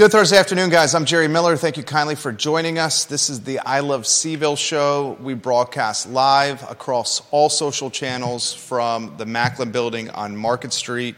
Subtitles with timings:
[0.00, 0.94] Good Thursday afternoon, guys.
[0.94, 1.58] I'm Jerry Miller.
[1.58, 3.04] Thank you kindly for joining us.
[3.04, 5.18] This is the I Love CVille show.
[5.20, 11.16] We broadcast live across all social channels from the Macklin building on Market Street,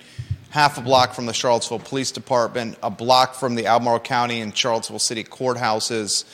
[0.51, 4.53] half a block from the Charlottesville Police Department, a block from the Albemarle County and
[4.57, 6.25] Charlottesville City courthouses,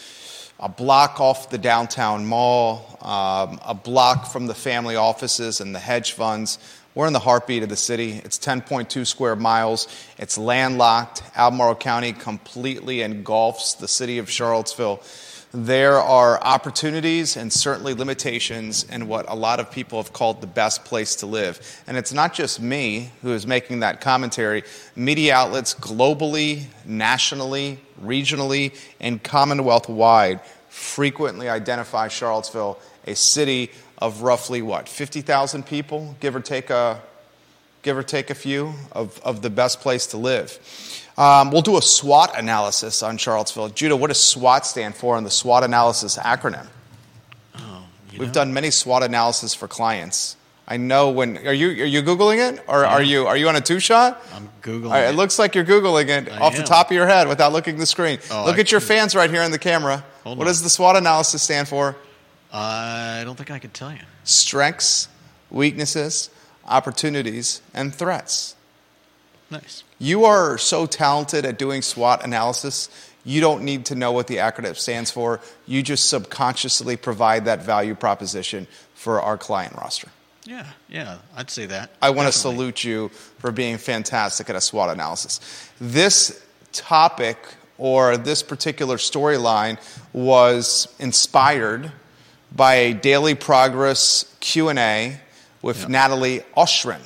[0.59, 5.79] a block off the downtown mall, um, a block from the family offices and the
[5.79, 6.59] hedge funds.
[6.99, 8.21] We're in the heartbeat of the city.
[8.25, 9.87] It's 10.2 square miles.
[10.19, 11.23] It's landlocked.
[11.37, 15.01] Albemarle County completely engulfs the city of Charlottesville.
[15.53, 20.49] There are opportunities and certainly limitations in what a lot of people have called the
[20.49, 21.61] best place to live.
[21.87, 24.65] And it's not just me who is making that commentary.
[24.97, 34.63] Media outlets globally, nationally, regionally, and Commonwealth wide frequently identify Charlottesville a city of roughly
[34.63, 37.01] what 50,000 people, give or take a
[37.83, 40.59] give or take a few of, of the best place to live.
[41.17, 43.69] Um, we'll do a SWOT analysis on Charlottesville.
[43.71, 46.67] Judah, what does SWOT stand for in the SWOT analysis acronym?
[47.57, 48.33] Oh, We've know?
[48.33, 50.37] done many SWOT analysis for clients.
[50.71, 53.57] I know when are you are you googling it or are you are you on
[53.57, 54.23] a two shot?
[54.35, 54.85] I'm googling.
[54.87, 55.17] All right, it it.
[55.17, 57.81] looks like you're googling it I off the top of your head without looking at
[57.81, 58.19] the screen.
[58.31, 60.05] Oh, Look I at your fans right here in the camera.
[60.25, 60.49] Hold what on.
[60.49, 61.97] does the SWOT analysis stand for?
[62.53, 64.01] I don't think I can tell you.
[64.25, 65.09] Strengths,
[65.51, 66.31] weaknesses,
[66.67, 68.55] opportunities, and threats.
[69.51, 69.85] Nice.
[69.99, 72.91] You are so talented at doing SWOT analysis,
[73.29, 75.41] you don't need to know what the acronym stands for.
[75.67, 80.09] You just subconsciously provide that value proposition for our client roster.
[80.45, 81.91] Yeah, yeah, I'd say that.
[82.01, 85.41] I want to salute you for being fantastic at a SWOT analysis.
[85.79, 87.37] This topic
[87.77, 89.79] or this particular storyline
[90.15, 91.93] was inspired
[92.55, 95.21] by a daily progress Q&A
[95.63, 95.87] with Yeah.
[95.89, 97.01] Natalie Oschrin.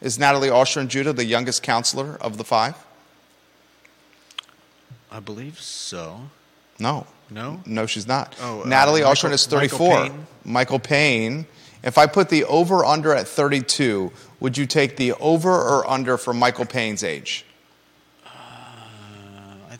[0.00, 2.74] Is Natalie Oschrin Judah the youngest councilor of the five?
[5.10, 6.30] I believe so.
[6.78, 7.06] No.
[7.28, 7.60] No?
[7.66, 8.34] No, she's not.
[8.40, 10.02] Oh, uh, Natalie Michael- Oschrin is Michael 34.
[10.02, 10.26] Payne?
[10.44, 11.46] Michael Payne.
[11.82, 16.16] If I put the over under at 32, would you take the over or under
[16.18, 17.44] for Michael Payne's age?
[18.24, 18.28] Uh,
[19.70, 19.78] I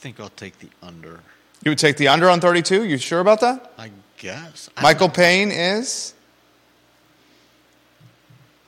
[0.00, 1.20] think I'll take the under.
[1.62, 2.84] You would take the under on 32?
[2.84, 3.72] You sure about that?
[3.78, 4.68] I guess.
[4.76, 5.08] I Michael.
[5.08, 6.14] Payne is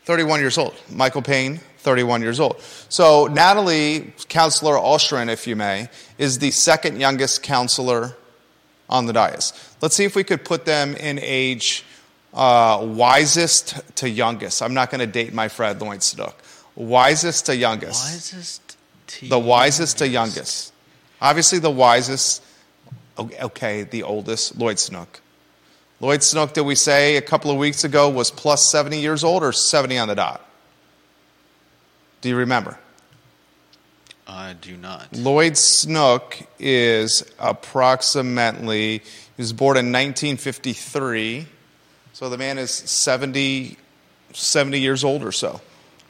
[0.05, 0.75] 31 years old.
[0.91, 2.61] Michael Payne, 31 years old.
[2.89, 5.89] So Natalie, Councilor Oschrin, if you may,
[6.19, 8.15] is the second youngest councilor
[8.89, 9.53] on the dais.
[9.81, 11.85] Let's see if we could put them in age
[12.35, 14.63] uh, wisest to youngest.
[14.63, 16.37] I'm not going to date my Fred Lloyd Snook.
[16.75, 18.05] Wisest to youngest.
[18.05, 18.77] Wisest
[19.07, 20.73] to the wisest to youngest.
[21.21, 22.43] Obviously, the wisest,
[23.19, 25.21] okay, the oldest, Lloyd Snook.
[26.01, 29.43] Lloyd Snook, did we say a couple of weeks ago, was plus 70 years old
[29.43, 30.47] or 70 on the dot?
[32.21, 32.79] Do you remember?
[34.27, 35.15] I do not.
[35.15, 39.03] Lloyd Snook is approximately, he
[39.37, 41.47] was born in 1953,
[42.13, 43.77] so the man is 70,
[44.33, 45.61] 70 years old or so.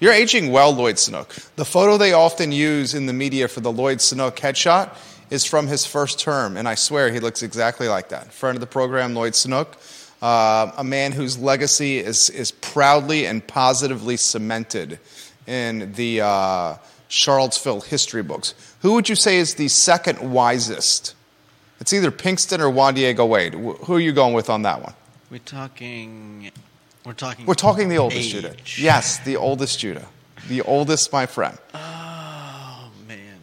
[0.00, 1.34] You're aging well, Lloyd Snook.
[1.56, 4.96] The photo they often use in the media for the Lloyd Snook headshot
[5.30, 8.32] is from his first term, and I swear he looks exactly like that.
[8.32, 9.76] Friend of the program, Lloyd Snook,
[10.22, 14.98] uh, a man whose legacy is, is proudly and positively cemented
[15.46, 16.76] in the uh,
[17.08, 18.54] Charlottesville history books.
[18.80, 21.14] Who would you say is the second wisest?
[21.80, 23.54] It's either Pinkston or Juan Diego Wade.
[23.54, 24.94] Who are you going with on that one?
[25.30, 26.50] We're talking.
[27.04, 27.46] We're talking.
[27.46, 28.32] We're talking the oldest age.
[28.32, 28.54] Judah.
[28.76, 30.06] Yes, the oldest Judah.
[30.48, 31.58] The oldest, my friend.
[31.74, 33.38] Oh man.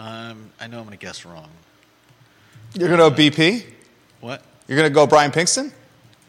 [0.00, 1.50] Um, I know I'm gonna guess wrong.
[2.74, 3.64] You're going to go BP?
[4.20, 4.42] What?
[4.68, 5.72] You're going to go Brian Pinkston?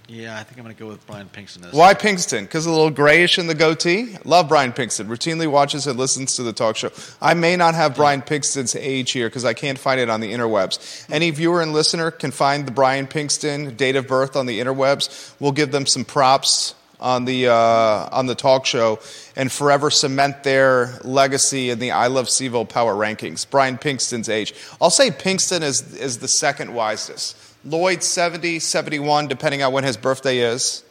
[0.07, 1.71] Yeah, I think I'm gonna go with Brian Pinkston.
[1.71, 2.41] Why Pinkston?
[2.41, 4.17] Because a little grayish in the goatee?
[4.25, 5.07] Love Brian Pinkston.
[5.07, 6.91] Routinely watches and listens to the talk show.
[7.21, 10.33] I may not have Brian Pinkston's age here because I can't find it on the
[10.33, 11.09] interwebs.
[11.09, 15.33] Any viewer and listener can find the Brian Pinkston date of birth on the interwebs.
[15.39, 18.99] We'll give them some props on the uh, on the talk show
[19.35, 23.49] and forever cement their legacy in the I Love CVille Power Rankings.
[23.49, 24.53] Brian Pinkston's age.
[24.79, 27.37] I'll say Pinkston is is the second wisest.
[27.63, 30.83] Lloyd 70, 71, depending on when his birthday is.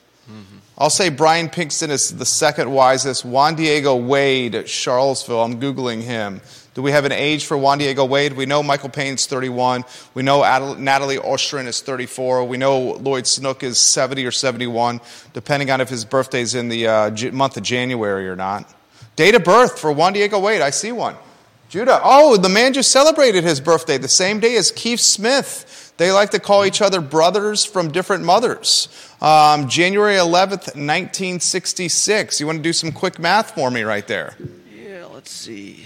[0.79, 3.25] I'll say Brian Pinkston is the second wisest.
[3.25, 5.43] Juan Diego Wade, Charlottesville.
[5.43, 6.41] I'm Googling him.
[6.81, 8.33] Do we have an age for Juan Diego Wade?
[8.33, 9.85] We know Michael Payne's 31.
[10.15, 12.47] We know Adel- Natalie Oschrin is 34.
[12.47, 15.03] We know Lloyd Snook is 70 or 71,
[15.35, 18.65] depending on if his birthday's in the uh, J- month of January or not.
[19.15, 20.63] Date of birth for Juan Diego Wade.
[20.63, 21.17] I see one.
[21.69, 22.01] Judah.
[22.03, 25.93] Oh, the man just celebrated his birthday the same day as Keith Smith.
[25.99, 28.89] They like to call each other brothers from different mothers.
[29.21, 32.41] Um, January 11th, 1966.
[32.41, 34.35] You want to do some quick math for me right there?
[34.75, 35.85] Yeah, let's let's see.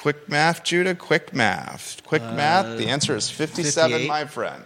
[0.00, 0.94] Quick math, Judah.
[0.94, 2.02] Quick math.
[2.04, 2.78] Quick math.
[2.78, 4.08] The answer is 57, 58.
[4.08, 4.62] my friend.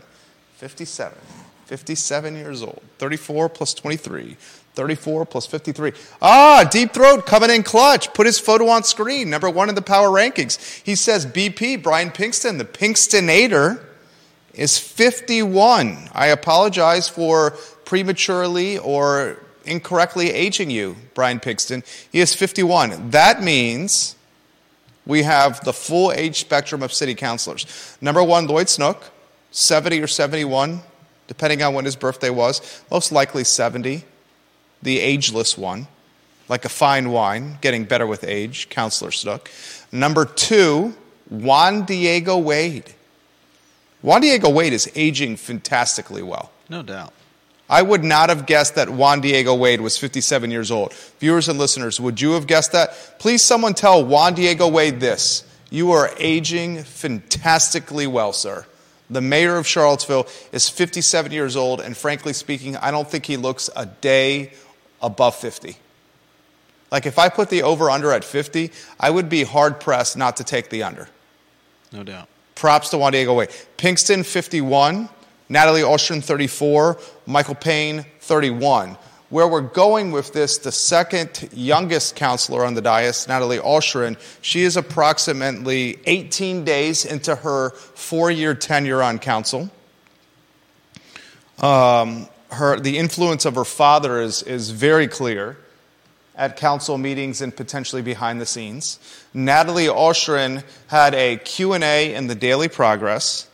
[0.56, 1.16] 57.
[1.64, 2.82] 57 years old.
[2.98, 4.36] 34 plus 23.
[4.74, 5.92] 34 plus 53.
[6.20, 8.12] Ah, Deep Throat coming in clutch.
[8.12, 9.30] Put his photo on screen.
[9.30, 10.82] Number one in the power rankings.
[10.82, 13.82] He says BP, Brian Pinkston, the Pinkstonator,
[14.52, 16.10] is 51.
[16.12, 17.52] I apologize for
[17.86, 21.84] prematurely or incorrectly aging you, Brian Pinkston.
[22.10, 23.10] He is 51.
[23.10, 24.16] That means
[25.06, 27.96] we have the full age spectrum of city councilors.
[28.00, 29.10] Number one, Lloyd Snook,
[29.50, 30.80] 70 or 71,
[31.26, 32.82] depending on when his birthday was.
[32.90, 34.04] Most likely 70,
[34.82, 35.88] the ageless one,
[36.48, 39.50] like a fine wine, getting better with age, Councilor Snook.
[39.90, 40.94] Number two,
[41.28, 42.94] Juan Diego Wade.
[44.02, 46.50] Juan Diego Wade is aging fantastically well.
[46.68, 47.12] No doubt.
[47.70, 50.92] I would not have guessed that Juan Diego Wade was 57 years old.
[51.20, 53.18] Viewers and listeners, would you have guessed that?
[53.18, 55.44] Please, someone tell Juan Diego Wade this.
[55.70, 58.66] You are aging fantastically well, sir.
[59.08, 63.36] The mayor of Charlottesville is 57 years old, and frankly speaking, I don't think he
[63.36, 64.52] looks a day
[65.00, 65.76] above 50.
[66.90, 68.70] Like, if I put the over under at 50,
[69.00, 71.08] I would be hard pressed not to take the under.
[71.90, 72.28] No doubt.
[72.54, 73.48] Props to Juan Diego Wade.
[73.78, 75.08] Pinkston, 51.
[75.52, 76.98] Natalie Oschrin, 34.
[77.26, 78.96] Michael Payne, 31.
[79.28, 84.62] Where we're going with this, the second youngest councilor on the dais, Natalie Oschrin, she
[84.62, 89.70] is approximately 18 days into her four year tenure on council.
[91.58, 95.58] Um, her, the influence of her father is, is very clear
[96.34, 98.98] at council meetings and potentially behind the scenes.
[99.34, 103.48] Natalie Oschrin had a Q&A in the Daily Progress,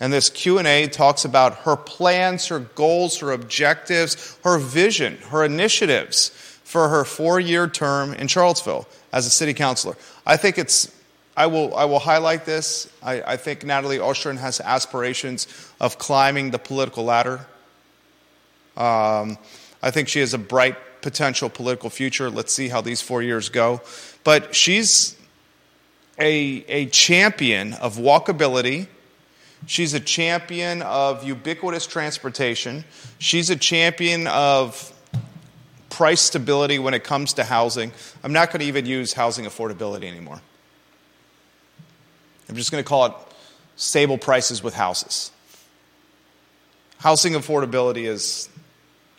[0.00, 6.28] and this Q&A talks about her plans, her goals, her objectives, her vision, her initiatives
[6.64, 9.96] for her 4-year term in Charlottesville as a city councilor.
[10.26, 10.92] I think it's
[11.38, 12.90] I will, I will highlight this.
[13.00, 15.46] I, I think Natalie Oschrin has aspirations
[15.80, 17.46] of climbing the political ladder.
[18.76, 19.38] Um,
[19.80, 22.28] I think she has a bright potential political future.
[22.28, 23.80] Let's see how these four years go.
[24.24, 25.16] But she's
[26.18, 28.88] a, a champion of walkability.
[29.66, 32.84] She's a champion of ubiquitous transportation.
[33.18, 34.92] She's a champion of
[35.90, 37.92] price stability when it comes to housing.
[38.22, 40.40] I'm not going to even use housing affordability anymore.
[42.48, 43.12] I'm just going to call it
[43.76, 45.30] stable prices with houses.
[46.98, 48.48] Housing affordability is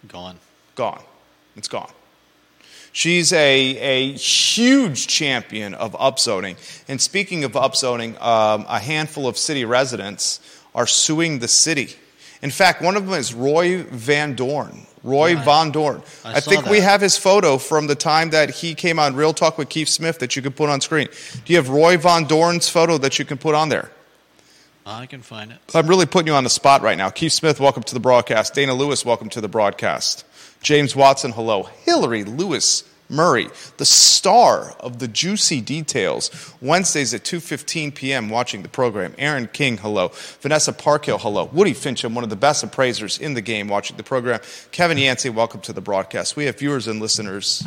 [0.07, 0.37] Gone.
[0.75, 1.01] gone.
[1.55, 1.91] It's gone.
[2.99, 6.57] She's a, a huge champion of upzoning.
[6.89, 10.41] And speaking of upzoning, um, a handful of city residents
[10.75, 11.95] are suing the city.
[12.41, 14.85] In fact, one of them is Roy Van Dorn.
[15.01, 15.45] Roy Right.
[15.45, 16.03] Von Dorn.
[16.25, 19.33] I I, think we have his photo from the time that he came on Real
[19.33, 21.07] Talk with Keith Smith that you can put on screen.
[21.45, 23.89] Do you have Roy Van Dorn's photo that you can put on there?
[24.85, 25.59] I can find it.
[25.73, 27.11] I'm really putting you on the spot right now.
[27.11, 28.55] Keith Smith, welcome to the broadcast.
[28.55, 30.25] Dana Lewis, welcome to the broadcast.
[30.61, 31.63] James Watson, hello.
[31.63, 33.47] Hillary Lewis Murray,
[33.77, 38.29] the star of the Juicy Details, Wednesdays at 2:15 p.m.
[38.29, 39.15] watching the program.
[39.17, 40.11] Aaron King, hello.
[40.41, 41.45] Vanessa Parkhill, hello.
[41.45, 44.39] Woody Fincham, one of the best appraisers in the game watching the program.
[44.71, 46.35] Kevin Yancey, welcome to the broadcast.
[46.35, 47.65] We have viewers and listeners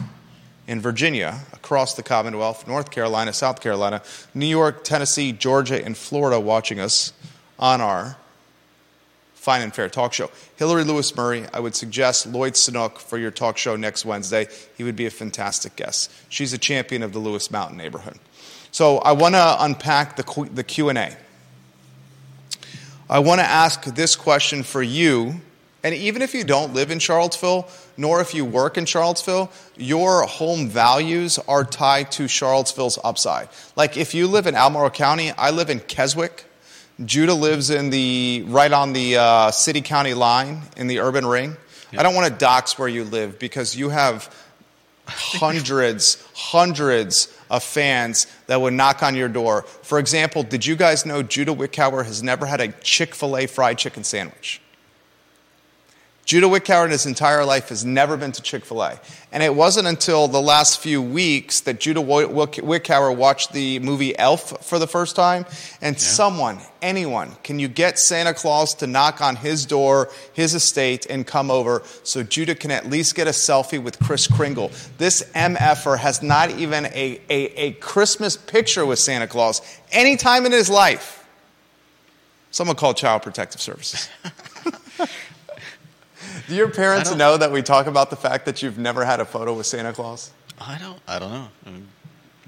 [0.69, 4.01] in Virginia, across the Commonwealth, North Carolina, South Carolina,
[4.33, 7.13] New York, Tennessee, Georgia, and Florida watching us
[7.59, 8.17] on our
[9.43, 10.31] Fine and Fair talk show.
[10.55, 14.47] Hillary Lewis Murray, I would suggest Lloyd Snook for your talk show next Wednesday.
[14.77, 16.13] He would be a fantastic guest.
[16.29, 18.21] She's a champion of the Lewis Mountain neighborhood.
[18.71, 21.17] So I want to unpack the, the Q&A.
[23.11, 25.41] I want to ask this question for you,
[25.83, 30.23] and even if you don't live in Charlottesville, nor if you work in Charlottesville, your
[30.23, 33.49] home values are tied to Charlottesville's upside.
[33.75, 36.45] Like if you live in Albemarle County, I live in Keswick.
[37.05, 41.57] Judah lives in the right on the uh, city county line in the urban ring.
[41.97, 44.35] I don't want to dox where you live because you have
[45.07, 49.63] hundreds, hundreds of fans that would knock on your door.
[49.83, 53.47] For example, did you guys know Judah Wickower has never had a Chick fil A
[53.47, 54.62] fried chicken sandwich?
[56.25, 59.01] Judah Wickower in his entire life has never been to Chick fil A.
[59.33, 63.81] And it wasn't until the last few weeks that Judah Wick- Wick- Wickower watched the
[63.81, 65.45] movie Elf for the first time.
[65.81, 71.07] And someone, anyone, can you get Santa Claus to knock on his door, his estate,
[71.11, 74.71] and come over so Judah can at least get a selfie with Kris Kringle?
[74.99, 79.61] This MFer has not even a, a, a Christmas picture with Santa Claus
[79.91, 81.27] any time in his life.
[82.53, 84.09] Someone called Child Protective Services.
[86.49, 89.25] Do your parents know that we talk about the fact that you've never had a
[89.25, 90.31] photo with Santa Claus?
[90.61, 91.01] I don't.
[91.07, 91.49] I don't know.
[91.67, 91.89] I mean,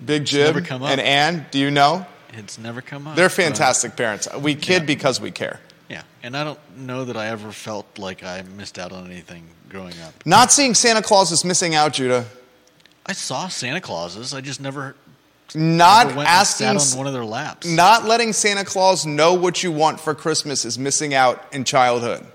[0.04, 0.90] Big Jib never come up.
[0.90, 2.06] and Ann, do you know?
[2.32, 3.16] It's never come up.
[3.16, 4.28] They're fantastic parents.
[4.34, 4.86] We kid yeah.
[4.86, 5.60] because we care.
[5.88, 9.46] yeah, and I don't know that I ever felt like I missed out on anything
[9.68, 10.14] growing up.
[10.26, 12.24] Not seeing Santa Claus is missing out, Judah.
[13.06, 14.32] I saw Santa Clauses.
[14.34, 14.96] I just never,
[15.54, 17.66] Not never asking, sat on one of their laps.
[17.66, 22.26] not letting Santa Claus know what you want for Christmas is missing out in childhood.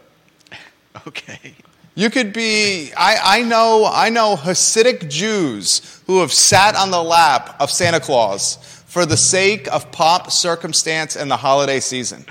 [1.08, 1.55] Okay.
[1.96, 7.03] You could be, I, I know, I know Hasidic Jews who have sat on the
[7.03, 8.55] lap of Santa Claus
[8.88, 12.25] for the sake of pomp, circumstance, and the holiday season.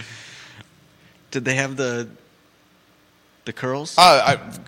[1.31, 2.09] Did they have the
[3.45, 3.95] the curls?
[3.99, 4.59] Uh, I,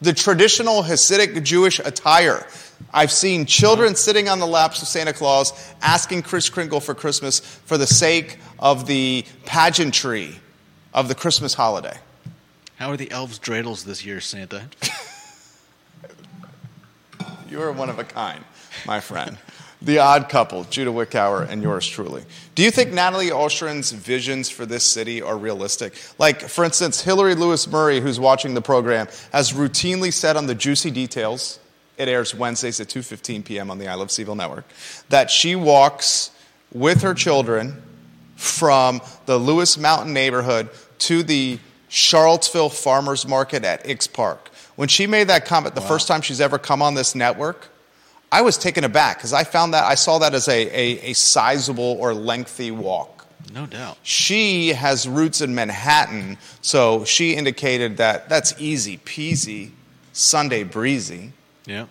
[0.00, 2.46] the traditional Hasidic Jewish attire.
[2.92, 7.40] I've seen children sitting on the laps of Santa Claus asking Kris Kringle for Christmas
[7.40, 10.40] for the sake of the pageantry
[10.92, 11.96] of the Christmas holiday.
[12.82, 14.64] How are the elves' dreidels this year, Santa?
[17.48, 18.42] You are one of a kind,
[18.84, 19.38] my friend.
[19.80, 22.24] the odd couple, Judah Wickower and yours truly.
[22.56, 25.94] Do you think Natalie Oschrin's visions for this city are realistic?
[26.18, 30.54] Like, for instance, Hillary Lewis Murray, who's watching the program, has routinely said on the
[30.56, 31.60] Juicy Details,
[31.98, 33.70] it airs Wednesdays at 2.15 p.m.
[33.70, 34.64] on the I Love CVille network,
[35.08, 36.32] that she walks
[36.72, 37.80] with her children
[38.34, 41.60] from the Lewis Mountain neighborhood to the
[41.92, 44.48] Charlottesville Farmers Market at Ix Park.
[44.76, 47.68] When she made that comment, the first time she's ever come on this network,
[48.32, 51.12] I was taken aback because I found that I saw that as a, a, a
[51.12, 53.26] sizable or lengthy walk.
[53.52, 53.98] No doubt.
[54.02, 59.72] She has roots in Manhattan, so she indicated that that's easy peasy,
[60.14, 61.32] Sunday breezy.
[61.66, 61.86] Yeah.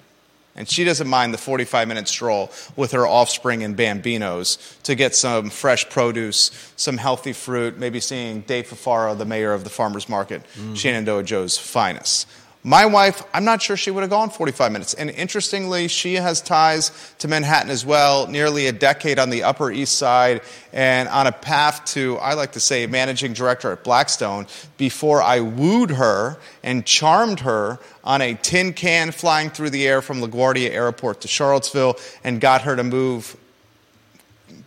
[0.55, 5.15] And she doesn't mind the 45 minute stroll with her offspring and bambinos to get
[5.15, 10.09] some fresh produce, some healthy fruit, maybe seeing Dave Fafaro, the mayor of the farmer's
[10.09, 10.75] market, mm.
[10.75, 12.27] Shenandoah Joe's finest.
[12.63, 14.93] My wife, I'm not sure she would have gone 45 minutes.
[14.93, 19.71] And interestingly, she has ties to Manhattan as well, nearly a decade on the Upper
[19.71, 20.41] East Side
[20.71, 24.45] and on a path to, I like to say, managing director at Blackstone
[24.77, 30.03] before I wooed her and charmed her on a tin can flying through the air
[30.03, 33.35] from LaGuardia Airport to Charlottesville and got her to move,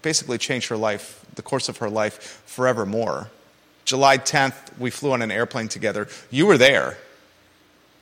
[0.03, 3.31] basically change her life, the course of her life forevermore.
[3.85, 6.09] July 10th, we flew on an airplane together.
[6.33, 6.99] You were there.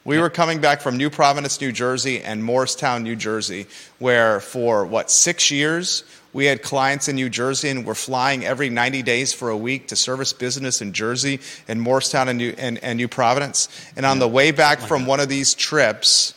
[0.04, 3.66] We were coming back from New Providence, New Jersey, and Morristown, New Jersey,
[4.00, 8.68] where for what, six years, we had clients in New Jersey and were flying every
[8.68, 12.78] 90 days for a week to service business in Jersey and Morristown and New, and,
[12.82, 13.68] and New Providence.
[13.96, 16.34] And on the way back from one of these trips,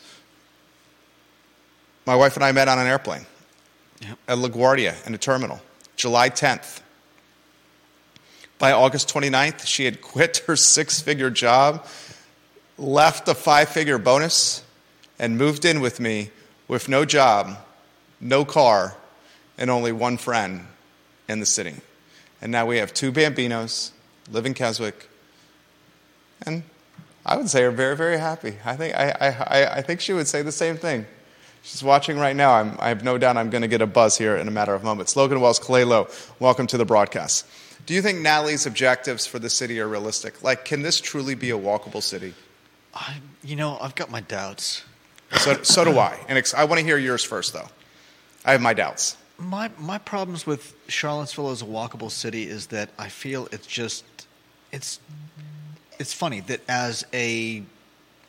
[2.05, 3.25] my wife and I met on an airplane
[4.01, 4.17] Yep.
[4.27, 5.61] at LaGuardia in a terminal,
[5.95, 6.81] July 10th.
[8.59, 11.85] By August 29th, she had quit her six figure job,
[12.77, 14.63] left a five figure bonus,
[15.17, 16.29] and moved in with me
[16.67, 17.57] with no job,
[18.19, 18.95] no car,
[19.57, 20.67] and only one friend
[21.29, 21.75] in the city.
[22.41, 23.91] And now we have two Bambinos,
[24.29, 25.07] live in Keswick,
[26.45, 26.63] and
[27.25, 28.57] I would say are very, very happy.
[28.65, 31.05] I think, I, I, I- think she would say the same thing.
[31.63, 32.53] She's watching right now.
[32.53, 34.75] I'm, I have no doubt I'm going to get a buzz here in a matter
[34.75, 35.15] of moments.
[35.15, 36.07] Logan Wells, Kalelo,
[36.39, 37.47] welcome to the broadcast.
[37.87, 40.43] Do you think Natalie's objectives for the city are realistic?
[40.43, 42.35] Like, can this truly be a walkable city?
[42.95, 44.83] I, you know, I've got my doubts.
[45.39, 46.17] So, so do I.
[46.29, 47.67] And ex- I want to hear yours first, though.
[48.45, 49.17] I have my doubts.
[49.37, 54.05] My my problems with Charlottesville as a walkable city is that I feel it's just
[54.71, 54.99] it's
[55.99, 57.61] it's funny that as a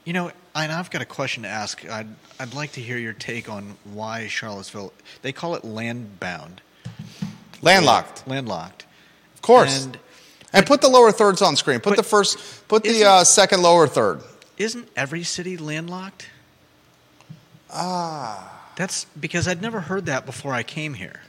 [0.04, 1.88] you know and I've got a question to ask.
[1.88, 2.08] I'd
[2.40, 4.92] I'd like to hear your take on why Charlottesville
[5.22, 6.60] they call it land bound.
[7.62, 8.84] Landlocked, Landlocked.
[9.36, 9.84] of course.
[9.84, 9.98] And
[10.52, 11.78] And put the lower thirds on screen.
[11.80, 14.22] Put the first, put the uh, second lower third.
[14.58, 16.28] Isn't every city landlocked?
[17.70, 18.52] Ah.
[18.76, 21.20] That's because I'd never heard that before I came here.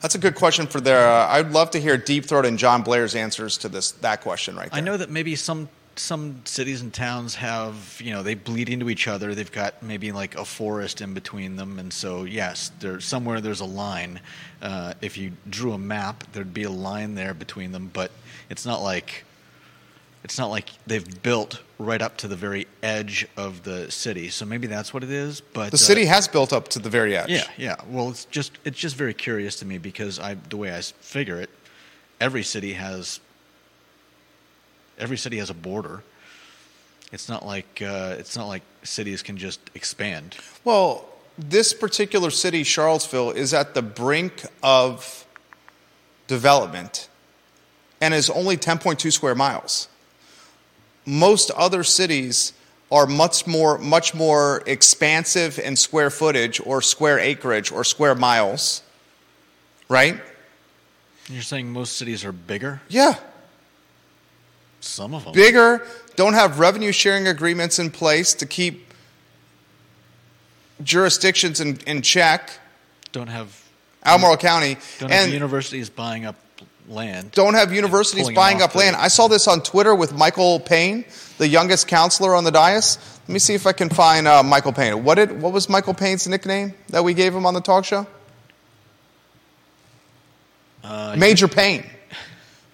[0.00, 1.08] That's a good question for their.
[1.08, 4.56] Uh, I'd love to hear Deep Throat and John Blair's answers to this that question
[4.56, 4.78] right there.
[4.78, 8.90] I know that maybe some some cities and towns have you know they bleed into
[8.90, 9.34] each other.
[9.34, 13.60] They've got maybe like a forest in between them, and so yes, there's somewhere there's
[13.60, 14.20] a line.
[14.60, 18.10] Uh, if you drew a map, there'd be a line there between them, but
[18.50, 19.24] it's not like
[20.24, 24.30] it's not like they've built right up to the very edge of the city.
[24.30, 25.40] So maybe that's what it is.
[25.40, 27.28] But The uh, city has built up to the very edge.
[27.28, 27.76] yeah, yeah.
[27.86, 31.40] Well, it's just it's just very curious to me because I the way I figure
[31.40, 31.50] it,
[32.20, 33.20] every city has
[34.98, 36.02] every city has a border.
[37.12, 40.36] It's not like uh, it's not like cities can just expand.
[40.64, 45.26] Well, this particular city, Charlottesville, is at the brink of
[46.28, 47.08] development
[48.00, 49.88] and is only 10.2 square miles.
[51.06, 52.52] Most other cities
[52.90, 58.82] are much more, much more expansive in square footage or square acreage or square miles,
[59.88, 60.20] right?
[61.28, 62.80] You're saying most cities are bigger?
[62.88, 63.14] Yeah.
[64.80, 65.32] Some of them.
[65.32, 68.92] Bigger, don't have revenue sharing agreements in place to keep
[70.82, 72.50] jurisdictions in, in check.
[73.12, 73.64] Don't have
[74.04, 74.76] Albemarle County.
[74.98, 76.36] don't have and universities buying up
[76.88, 77.32] land.
[77.32, 78.96] don't have universities buying up off land.
[78.96, 81.04] I saw this on Twitter with Michael Payne,
[81.38, 82.98] the youngest councilor on the dais.
[83.26, 85.04] Let me see if I can find uh, Michael Payne.
[85.04, 88.06] What did what was Michael Payne's nickname that we gave him on the talk show?
[90.82, 91.84] Uh, Major Payne.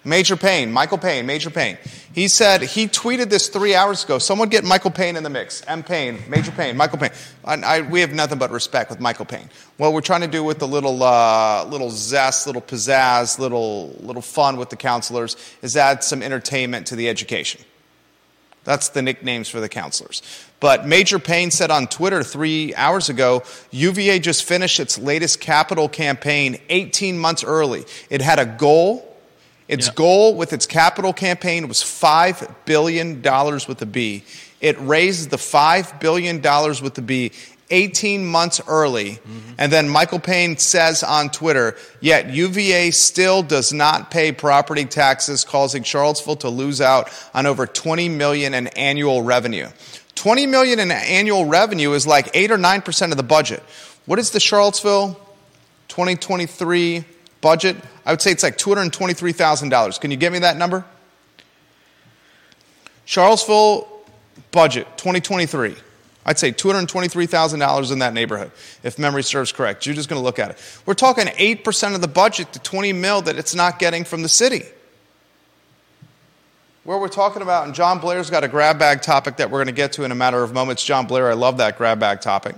[0.03, 0.71] Major Payne.
[0.71, 1.25] Michael Payne.
[1.25, 1.77] Major Payne.
[2.13, 4.17] He said he tweeted this three hours ago.
[4.17, 5.63] Someone get Michael Payne in the mix.
[5.65, 5.81] M.
[5.81, 7.11] Payne, Major Payne, Michael Payne.
[7.45, 9.49] I, I, we have nothing but respect with Michael Payne.
[9.77, 14.21] What we're trying to do with the little, uh, little zest, little pizzazz, little, little
[14.21, 17.61] fun with the councilors is add some entertainment to the education.
[18.63, 20.21] That's the nicknames for the councilors.
[20.59, 25.89] But Major Payne said on Twitter three hours ago UVA just finished its latest capital
[25.89, 27.85] campaign 18 months early.
[28.09, 29.07] It had a goal.
[29.71, 34.23] Its goal with its capital campaign was $5 billion with a B.
[34.59, 36.41] It raised the $5 billion
[36.83, 37.31] with the B
[37.71, 39.11] 18 months early.
[39.11, 39.53] Mm-hmm.
[39.57, 45.43] And then Michael Payne says on Twitter, yet UVA still does not pay property taxes,
[45.43, 49.69] causing Charlottesville to lose out on over 20 million in annual revenue.
[50.15, 53.63] 20 million in annual revenue is like 8 or 9% of the budget.
[54.05, 55.13] What is the Charlottesville
[55.87, 57.05] 2023
[57.41, 57.75] budget?
[58.05, 59.99] I would say it's like $223,000.
[59.99, 60.85] Can you give me that number?
[63.05, 63.87] Charlottesville
[64.51, 65.75] budget 2023.
[66.23, 68.51] I'd say $223,000 in that neighborhood,
[68.83, 69.81] if memory serves correct.
[69.81, 70.81] Judah's going to look at it.
[70.85, 74.29] We're talking 8% of the budget to 20 mil that it's not getting from the
[74.29, 74.63] city.
[76.83, 79.67] Where we're talking about, and John Blair's got a grab bag topic that we're going
[79.67, 80.83] to get to in a matter of moments.
[80.83, 82.55] John Blair, I love that grab bag topic.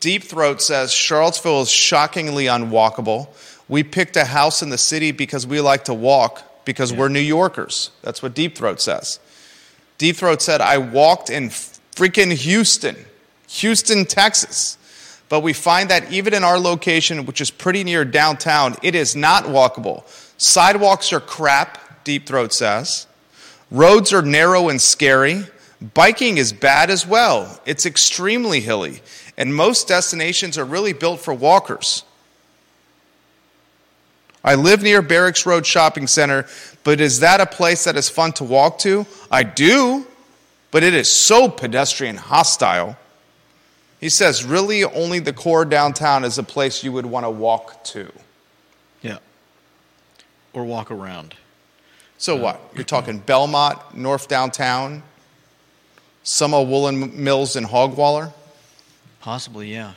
[0.00, 3.28] Deep Throat says Charlottesville is shockingly unwalkable.
[3.68, 7.20] We picked a house in the city because we like to walk because we're New
[7.20, 7.90] Yorkers.
[8.02, 9.18] That's what Deep Throat says.
[9.98, 12.96] Deep Throat said, I walked in freaking Houston,
[13.48, 14.76] Houston, Texas.
[15.28, 19.16] But we find that even in our location, which is pretty near downtown, it is
[19.16, 20.04] not walkable.
[20.38, 23.06] Sidewalks are crap, Deep Throat says.
[23.70, 25.44] Roads are narrow and scary.
[25.94, 27.60] Biking is bad as well.
[27.66, 29.02] It's extremely hilly.
[29.36, 32.04] And most destinations are really built for walkers.
[34.42, 36.46] I live near Barracks Road Shopping Center,
[36.84, 39.04] but is that a place that is fun to walk to?
[39.30, 40.06] I do,
[40.70, 42.96] but it is so pedestrian hostile.
[44.00, 47.82] He says, really, only the core downtown is a place you would want to walk
[47.84, 48.12] to.
[49.02, 49.18] Yeah.
[50.52, 51.34] Or walk around.
[52.18, 52.60] So um, what?
[52.74, 55.02] You're talking Belmont, North Downtown,
[56.22, 58.32] Summer Woolen Mills, and Hogwaller?
[59.26, 59.94] Possibly, yeah.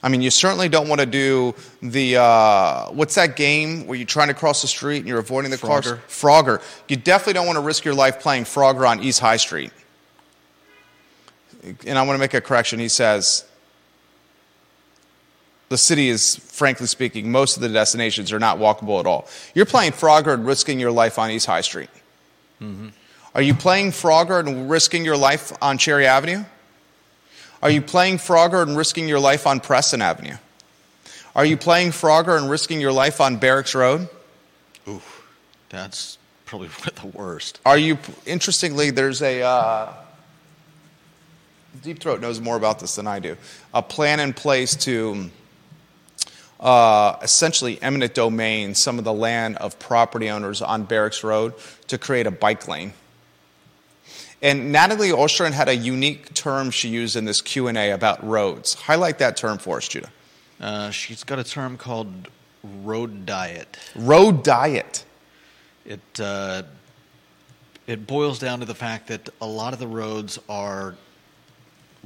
[0.00, 4.06] I mean, you certainly don't want to do the uh, what's that game where you're
[4.06, 5.86] trying to cross the street and you're avoiding the cars?
[5.86, 5.98] Frogger.
[6.06, 6.62] Frogger.
[6.88, 9.72] You definitely don't want to risk your life playing Frogger on East High Street.
[11.84, 12.78] And I want to make a correction.
[12.78, 13.44] He says
[15.68, 19.26] the city is, frankly speaking, most of the destinations are not walkable at all.
[19.56, 21.90] You're playing Frogger and risking your life on East High Street.
[23.34, 26.44] Are you playing Frogger and risking your life on Cherry Avenue?
[27.64, 30.36] Are you playing Frogger and risking your life on Preston Avenue?
[31.34, 34.06] Are you playing Frogger and risking your life on Barracks Road?
[34.86, 35.00] Ooh,
[35.70, 37.60] that's probably one of the worst.
[37.64, 37.96] Are you,
[38.26, 39.94] interestingly, there's a, uh,
[41.82, 43.38] Deep Throat knows more about this than I do,
[43.72, 45.30] a plan in place to
[46.60, 51.54] uh, essentially eminent domain some of the land of property owners on Barracks Road
[51.86, 52.92] to create a bike lane.
[54.44, 58.74] And Natalie Oschrin had a unique term she used in this Q&A about roads.
[58.74, 60.10] Highlight that term for us, Judah.
[60.60, 62.28] Uh, she's got a term called
[62.62, 63.78] road diet.
[63.96, 65.06] Road diet.
[65.86, 66.64] It uh,
[67.86, 70.94] it boils down to the fact that a lot of the roads are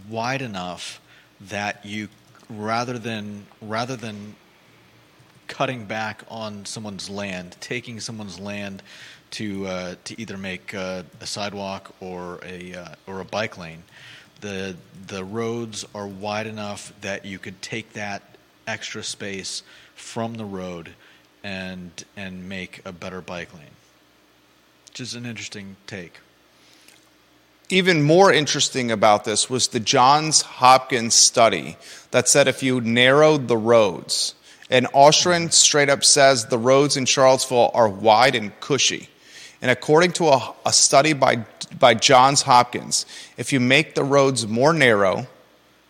[0.09, 1.01] wide enough
[1.41, 2.09] that you
[2.49, 4.37] rather than rather than
[5.49, 8.83] cutting back on someone's land, taking someone's land
[9.33, 13.83] to uh, to either make uh, a sidewalk or a uh, or a bike lane,
[14.41, 18.23] the the roads are wide enough that you could take that
[18.67, 19.63] extra space
[19.95, 20.91] from the road
[21.43, 23.77] and and make a better bike lane.
[24.89, 26.19] Which is an interesting take.
[27.71, 31.77] even more interesting about this was the Johns Hopkins study
[32.11, 34.35] that said if you narrowed the roads,
[34.71, 39.09] and Oschrin straight up says the roads in Charlottesville are wide and cushy.
[39.61, 41.45] And according to a, a study by,
[41.79, 45.27] by Johns Hopkins, if you make the roads more narrow,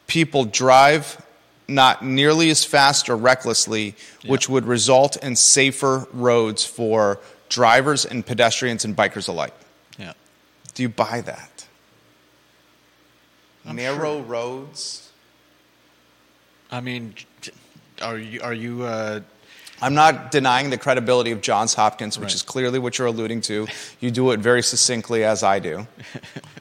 [0.06, 1.22] people drive
[1.68, 4.30] not nearly as fast or recklessly, Yeah.
[4.30, 9.52] which would result in safer roads for drivers and pedestrians and bikers alike.
[9.98, 10.14] Yeah.
[10.74, 11.66] Do you buy that?
[13.66, 15.10] I'm Narrow roads.
[16.70, 17.14] I mean,
[18.00, 19.20] are you are you uh,
[19.80, 22.34] I'm not denying the credibility of Johns Hopkins, which Right.
[22.34, 23.66] is clearly what you're alluding to.
[24.00, 25.86] You do it very succinctly, as I do.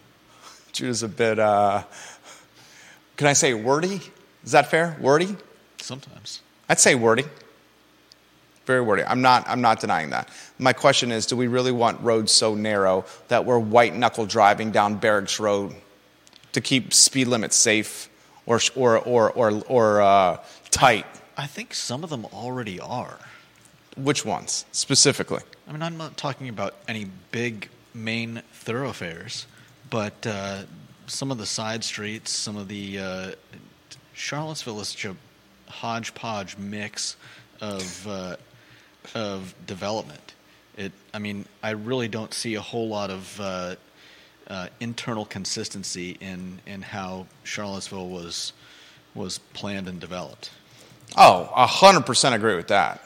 [0.73, 1.83] Judah's a bit, uh,
[3.15, 4.01] can I say wordy?
[4.43, 4.95] Is that fair?
[4.99, 5.35] Wordy?
[5.81, 6.41] sometimes?
[6.69, 7.23] I'd say wordy.
[8.65, 9.03] Very wordy.
[9.03, 10.27] I'm not, I'm not denying that.
[10.59, 14.71] My question is do we really want roads so narrow that we're white knuckle driving
[14.71, 15.73] down Barracks Road
[16.51, 18.09] to keep speed limits safe
[18.45, 20.37] or, or, or, or, or uh,
[20.71, 21.05] tight?
[21.37, 23.19] I think some of them already are.
[23.95, 25.43] Which ones specifically?
[25.67, 29.45] I mean, I'm not talking about any big main thoroughfares,
[29.89, 30.63] but uh,
[31.05, 33.31] some of the side streets, some of the uh,
[34.13, 35.15] Charlottesville is such a
[35.67, 37.15] hodgepodge mix
[37.61, 38.35] of uh,
[39.13, 40.33] of development.
[40.75, 43.75] It, I mean, I really don't see a whole lot of uh,
[44.47, 48.53] uh, internal consistency in in how Charlottesville was
[49.13, 50.51] was planned and developed.
[51.15, 53.01] Oh, 100% agree with that.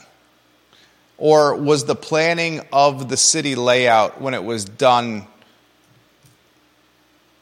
[1.17, 5.27] Or was the planning of the city layout when it was done,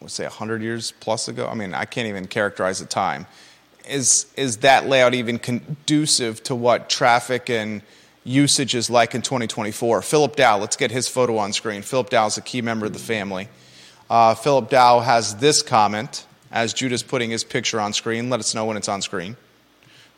[0.01, 1.47] let's say 100 years plus ago?
[1.47, 3.25] I mean, I can't even characterize the time.
[3.87, 7.81] Is, is that layout even conducive to what traffic and
[8.25, 10.01] usage is like in 2024?
[10.01, 11.81] Philip Dow, let's get his photo on screen.
[11.81, 13.47] Philip Dow is a key member of the family.
[14.09, 18.29] Uh, Philip Dow has this comment as Judah's putting his picture on screen.
[18.29, 19.37] Let us know when it's on screen.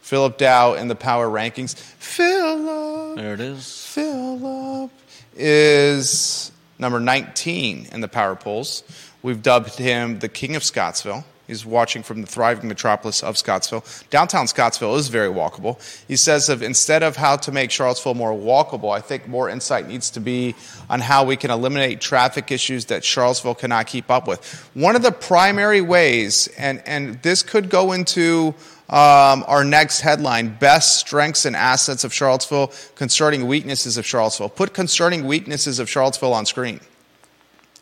[0.02, 1.76] Philip Dow in the power rankings.
[1.76, 3.86] Philip, There it is.
[3.86, 4.92] Philip
[5.36, 8.84] is number 19 in the power polls.
[9.24, 11.24] We've dubbed him the King of Scottsville.
[11.52, 13.84] He's watching from the thriving metropolis of Scottsville.
[14.10, 15.78] Downtown Scottsville is very walkable.
[16.08, 19.86] He says of instead of how to make Charlottesville more walkable, I think more insight
[19.86, 20.56] needs to be
[20.90, 24.70] on how we can eliminate traffic issues that Charlottesville cannot keep up with.
[24.76, 28.56] One of the primary ways, and, and this could go into
[28.92, 34.50] um, our next headline best strengths and assets of Charlottesville, concerning weaknesses of Charlottesville.
[34.50, 36.82] Put concerning weaknesses of Charlottesville on screen.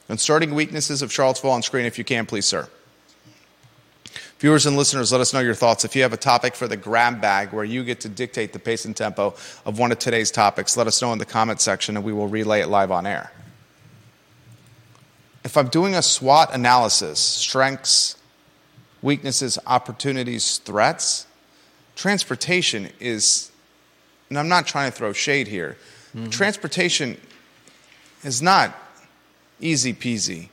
[0.08, 2.70] Concerning weaknesses of Charlottesville on screen, if you can, please, sir.
[4.40, 5.84] Viewers and listeners, let us know your thoughts.
[5.84, 8.60] If you have a topic for the grab bag where you get to dictate the
[8.60, 11.98] pace and tempo of one of today's topics, let us know in the comment section
[11.98, 13.32] and we will relay it live on air.
[15.44, 18.16] If I'm doing a SWOT analysis, strengths,
[19.02, 21.26] weaknesses, opportunities, threats,
[21.96, 23.52] transportation is,
[24.30, 25.78] and I'm not trying to throw shade here,
[26.16, 26.30] mm-hmm.
[26.30, 27.18] transportation
[28.24, 28.76] is not
[29.60, 30.50] easy peasy,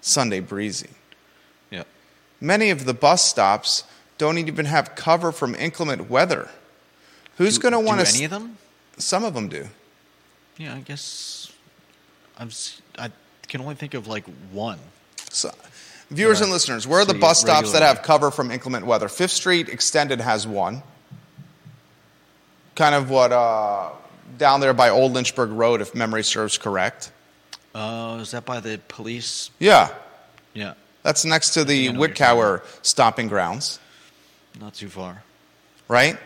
[0.00, 0.90] Sunday breezy.
[1.70, 1.84] Yeah.
[2.40, 3.84] Many of the bus stops
[4.18, 6.48] don't even have cover from inclement weather.
[7.38, 8.24] Who's going to Do want any to?
[8.26, 8.58] of them?
[8.96, 9.66] Some of them do.
[10.56, 11.52] Yeah, I guess
[12.38, 12.50] I'm.
[12.96, 13.10] I
[13.48, 14.78] can only think of like one.
[15.34, 15.50] So,
[16.10, 19.08] viewers and listeners, where are the bus stops that have cover from inclement weather?
[19.08, 20.82] Fifth Street Extended has one.
[22.76, 23.90] Kind of what uh,
[24.38, 27.10] down there by Old Lynchburg Road, if memory serves correct.
[27.74, 29.50] Uh, is that by the police?
[29.58, 29.88] Yeah,
[30.54, 33.80] Yeah, that's next to the know what you're Wickower stomping grounds.
[34.60, 35.24] not too far.
[35.88, 36.16] right?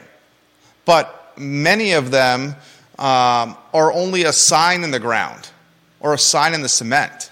[0.84, 2.56] But many of them
[2.98, 5.48] um, are only a sign in the ground
[6.00, 7.27] or a sign in the cement.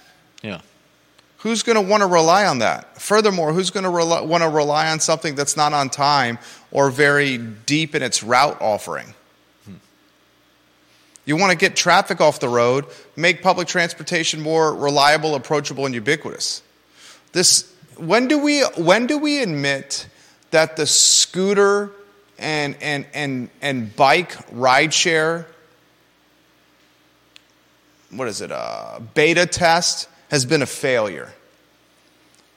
[1.39, 3.01] Who's going to want to rely on that?
[3.01, 6.39] Furthermore, who's going to want to rely on something that's not on time
[6.71, 9.15] or very deep in its route offering?
[11.27, 15.95] You want to get traffic off the road, make public transportation more reliable, approachable, and
[15.95, 16.63] ubiquitous.
[17.33, 20.07] This, when do we, when do we admit
[20.53, 21.91] that the scooter
[22.39, 25.47] and, and, and, and bike rideshare,
[28.11, 31.33] what is it, uh, beta test has been a failure?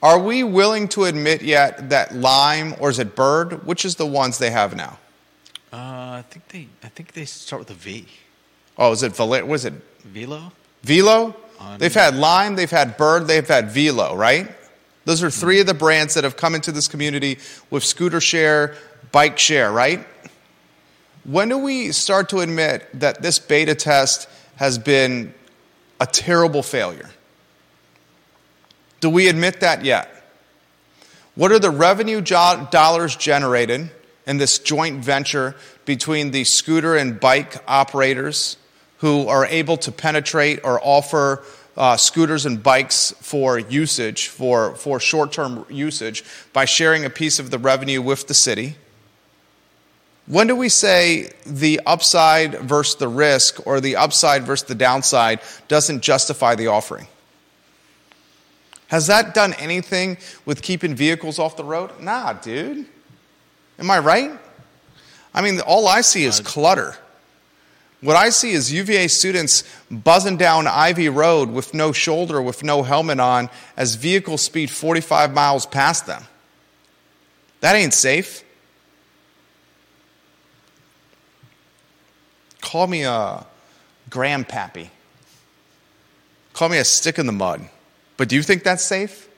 [0.02, 4.06] Are we willing to admit yet that Lime or is it Bird, which is the
[4.06, 4.98] ones they have now?
[5.72, 6.68] Uh, I think they.
[6.84, 8.08] I think they start with a V.
[8.78, 9.44] Oh, is it Valet?
[9.44, 9.74] Was it
[10.06, 10.52] Velo.
[10.84, 11.36] Velo?
[11.78, 14.50] They've had Lime, they've had Bird, they've had Velo, right?
[15.06, 18.76] Those are three of the brands that have come into this community with scooter share,
[19.12, 20.06] bike share, right?
[21.26, 25.34] When do we start to admit that this beta test has been
[26.00, 27.10] a terrible failure?
[29.00, 30.10] Do we admit that yet?
[31.36, 33.92] What are the revenue jo- dollars generated
[34.28, 38.58] in this joint venture between the scooter and bike operators
[38.98, 41.44] who are able to penetrate or offer
[41.78, 47.40] uh, scooters and bikes for usage, for, for short term usage, by sharing a piece
[47.40, 48.76] of the revenue with the city.
[50.28, 55.40] When do we say the upside versus the risk or the upside versus the downside
[55.70, 57.08] doesn't justify the offering?
[58.90, 61.92] Has that done anything with keeping vehicles off the road?
[62.02, 62.86] Nah, dude.
[63.78, 64.32] Am I right?
[65.34, 66.98] I mean, all I see is clutter.
[68.02, 72.82] What I see is UVA students buzzing down Ivy Road with no shoulder, with no
[72.82, 76.24] helmet on, as vehicles speed 45 miles past them.
[77.62, 78.44] That ain't safe.
[82.62, 83.46] Call me a
[84.10, 84.90] grandpappy.
[86.54, 87.68] Call me a stick in the mud.
[88.20, 89.30] But do you think that's safe?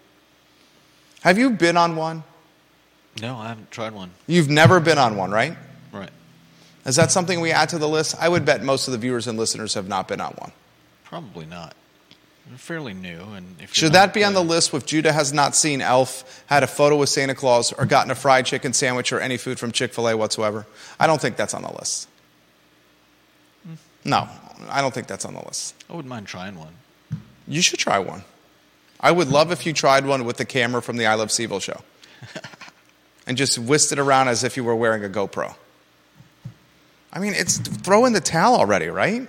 [1.22, 2.24] Have you been on one?
[3.22, 4.10] No, I haven't tried one.
[4.26, 5.56] You've never been on one, right?
[5.94, 6.10] Right.
[6.88, 8.16] Is that something we add to the list?
[8.20, 10.52] I would bet most of the viewers and listeners have not been on one.
[11.04, 11.76] Probably not.
[12.48, 15.56] They're fairly new, and if Should that be on the list if Judah has not
[15.56, 19.20] seen Elf, had a photo with Santa Claus, or gotten a fried chicken sandwich or
[19.20, 20.66] any food from Chick fil A whatsoever?
[21.00, 22.10] I don't think that's on the list.
[23.64, 23.76] Hmm.
[24.06, 24.28] No,
[24.72, 25.76] I don't think that's on the list.
[25.88, 26.74] I wouldn't mind trying one.
[27.48, 28.24] You should try one.
[29.02, 31.62] I would love if you tried one with the camera from the I Love CVille
[31.62, 31.82] show
[33.28, 35.56] and just whisked it around as if you were wearing a GoPro.
[37.12, 39.28] I mean, it's throw in the towel already, right?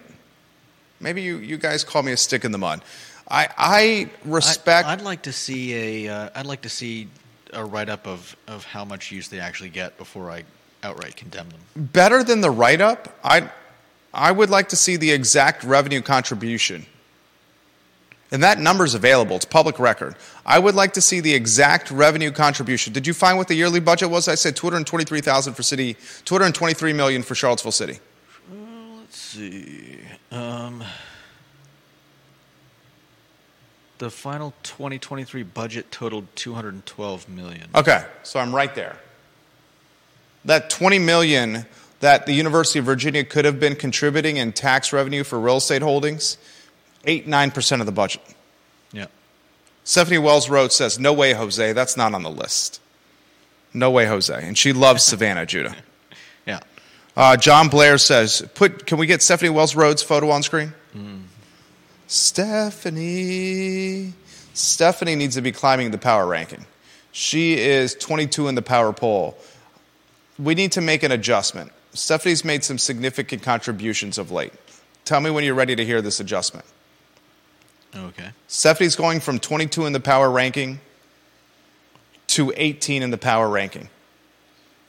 [1.00, 2.82] Maybe you, you guys call me a stick in the mud.
[3.28, 4.86] I, I respect.
[4.86, 6.14] I, would like to see a.
[6.14, 7.08] Uh, would like to see
[7.52, 10.44] a write up of, of how much use they actually get before I
[10.82, 11.60] outright condemn them.
[11.76, 13.50] Better than the write up, I
[14.12, 16.86] I would like to see the exact revenue contribution.
[18.32, 19.36] And that number is available.
[19.36, 20.16] It's public record.
[20.46, 22.94] I would like to see the exact revenue contribution.
[22.94, 24.26] Did you find what the yearly budget was?
[24.26, 28.00] I said 223,000 for city, 223 million for Charlottesville City.
[28.50, 30.00] Let's see.
[30.30, 30.82] Um,
[33.98, 37.68] the final 2023 budget totaled 212 million.
[37.74, 38.96] Okay, so I'm right there.
[40.46, 41.66] That 20 million
[42.00, 45.82] that the University of Virginia could have been contributing in tax revenue for real estate
[45.82, 46.36] holdings,
[47.04, 48.22] 8 9% of the budget.
[48.92, 49.06] Yeah.
[49.84, 51.72] Stephanie Wells Rhodes says, No way, Jose.
[51.72, 52.80] That's not on the list.
[53.74, 54.34] No way, Jose.
[54.34, 55.74] And she loves Savannah, Judah.
[56.44, 56.58] Yeah.
[57.16, 58.84] Uh, John Blair says, "Put.
[58.84, 61.22] Can we get Stephanie Wells Rhodes' photo on screen?" Mm.
[62.08, 63.42] Stephanie.
[64.54, 66.66] Stephanie needs to be climbing the power ranking.
[67.12, 69.38] She is 22 in the power poll.
[70.36, 71.70] We need to make an adjustment.
[71.94, 74.52] Stephanie's made some significant contributions of late.
[75.04, 76.66] Tell me when you're ready to hear this adjustment.
[77.94, 78.30] Okay.
[78.48, 80.80] Stephanie's going from 22 in the power ranking
[82.28, 83.88] to 18 in the power ranking.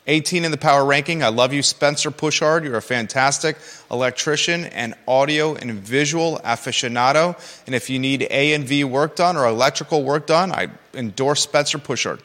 [0.07, 1.23] 18 in the power ranking.
[1.23, 2.63] I love you, Spencer Pushard.
[2.63, 3.57] You're a fantastic
[3.89, 7.37] electrician and audio and visual aficionado.
[7.65, 11.41] And if you need A and V work done or electrical work done, I endorse
[11.41, 12.19] Spencer Pushard.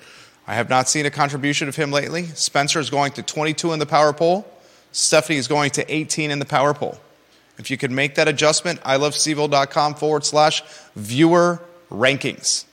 [0.47, 2.25] I have not seen a contribution of him lately.
[2.27, 4.51] Spencer is going to 22 in the power poll.
[4.91, 6.99] Stephanie is going to 18 in the power poll.
[7.59, 10.63] If you could make that adjustment, iLoveCVille.com forward slash
[10.95, 12.65] viewer rankings.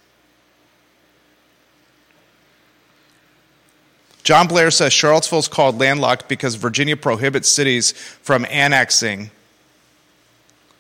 [4.24, 9.30] John Blair says Charlottesville is called landlocked because Virginia prohibits cities from annexing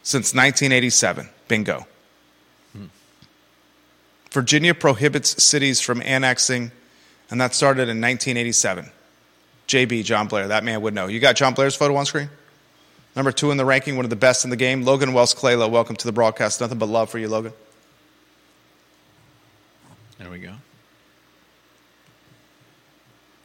[0.01, 1.29] since 1987.
[1.47, 1.85] Bingo.
[2.73, 2.85] Hmm.
[4.31, 6.71] Virginia prohibits cities from annexing,
[7.29, 8.89] and that started in 1987.
[9.67, 10.47] JB, John Blair.
[10.47, 11.05] That man would know.
[11.05, 12.29] You got John Blair's photo on screen?
[13.15, 14.83] Number two in the ranking, one of the best in the game.
[14.83, 16.59] Logan Wells Clayla, welcome to the broadcast.
[16.59, 17.53] Nothing but love for you, Logan.
[20.19, 20.53] There we go.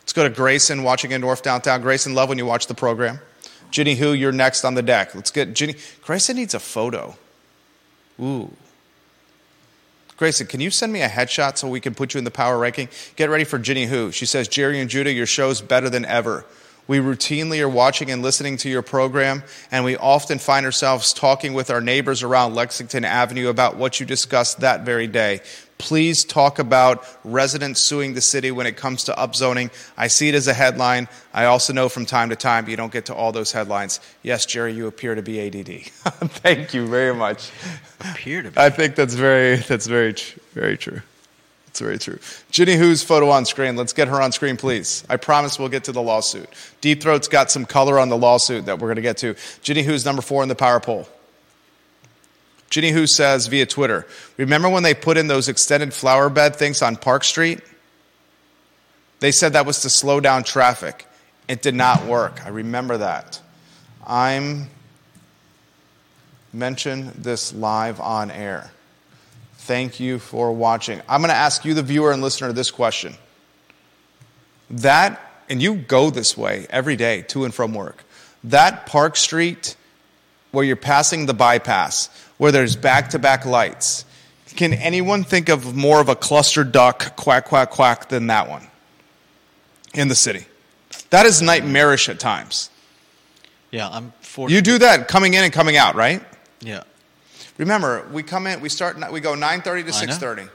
[0.01, 1.83] Let's go to Grayson watching in North Downtown.
[1.83, 3.21] Grayson, love when you watch the program.
[3.71, 5.15] Ginny Who, you're next on the deck.
[5.15, 5.77] Let's get Ginny.
[6.03, 7.17] Grayson needs a photo.
[8.21, 8.51] Ooh.
[10.17, 12.59] Grayson, can you send me a headshot so we can put you in the power
[12.59, 12.89] ranking?
[13.15, 14.11] Get ready for Ginny Who.
[14.11, 16.45] She says, Jerry and Judah, your show's better than ever.
[16.87, 21.55] We routinely are watching and listening to your program, and we often find ourselves talking
[21.55, 25.40] with our neighbors around Lexington Avenue about what you discussed that very day.
[25.79, 29.71] Please talk about residents suing the city when it comes to upzoning.
[29.97, 31.09] I see it as a headline.
[31.33, 33.99] I also know from time to time you don't get to all those headlines.
[34.23, 35.85] Yes, Jerry, you appear to be ADD.
[36.43, 37.51] Thank you very much.
[38.01, 38.59] Appear to be.
[38.59, 40.14] I think that's very that's very
[40.53, 41.01] very true.
[41.71, 42.19] It's very true.
[42.51, 43.77] Ginny Who's photo on screen.
[43.77, 45.05] Let's get her on screen, please.
[45.09, 46.49] I promise we'll get to the lawsuit.
[46.81, 49.37] Deep Throat's got some color on the lawsuit that we're going to get to.
[49.63, 51.09] Ginny Who's number four in the power poll.
[52.71, 54.07] Ginny Who says via Twitter,
[54.37, 57.61] remember when they put in those extended flower bed things on Park Street?
[59.21, 61.07] They said that was to slow down traffic.
[61.47, 62.45] It did not work.
[62.45, 63.41] I remember that.
[64.05, 64.69] I'm
[66.53, 68.73] mention this live on air.
[69.64, 71.01] Thank you for watching.
[71.09, 73.14] I'm going to ask you, the viewer and listener, this question.
[74.70, 78.03] That, and you go this way every day to and from work,
[78.44, 79.77] that Park Street
[80.51, 84.05] where you're passing the bypass, where there's back to back lights,
[84.57, 88.66] can anyone think of more of a cluster duck quack, quack, quack than that one
[89.94, 90.46] in the city?
[91.11, 92.70] That is nightmarish at times.
[93.70, 94.57] Yeah, I'm fortunate.
[94.57, 96.23] You do that coming in and coming out, right?
[96.61, 96.83] Yeah.
[97.61, 100.49] Remember, we come in, we start, we go 9:30 to 6:30.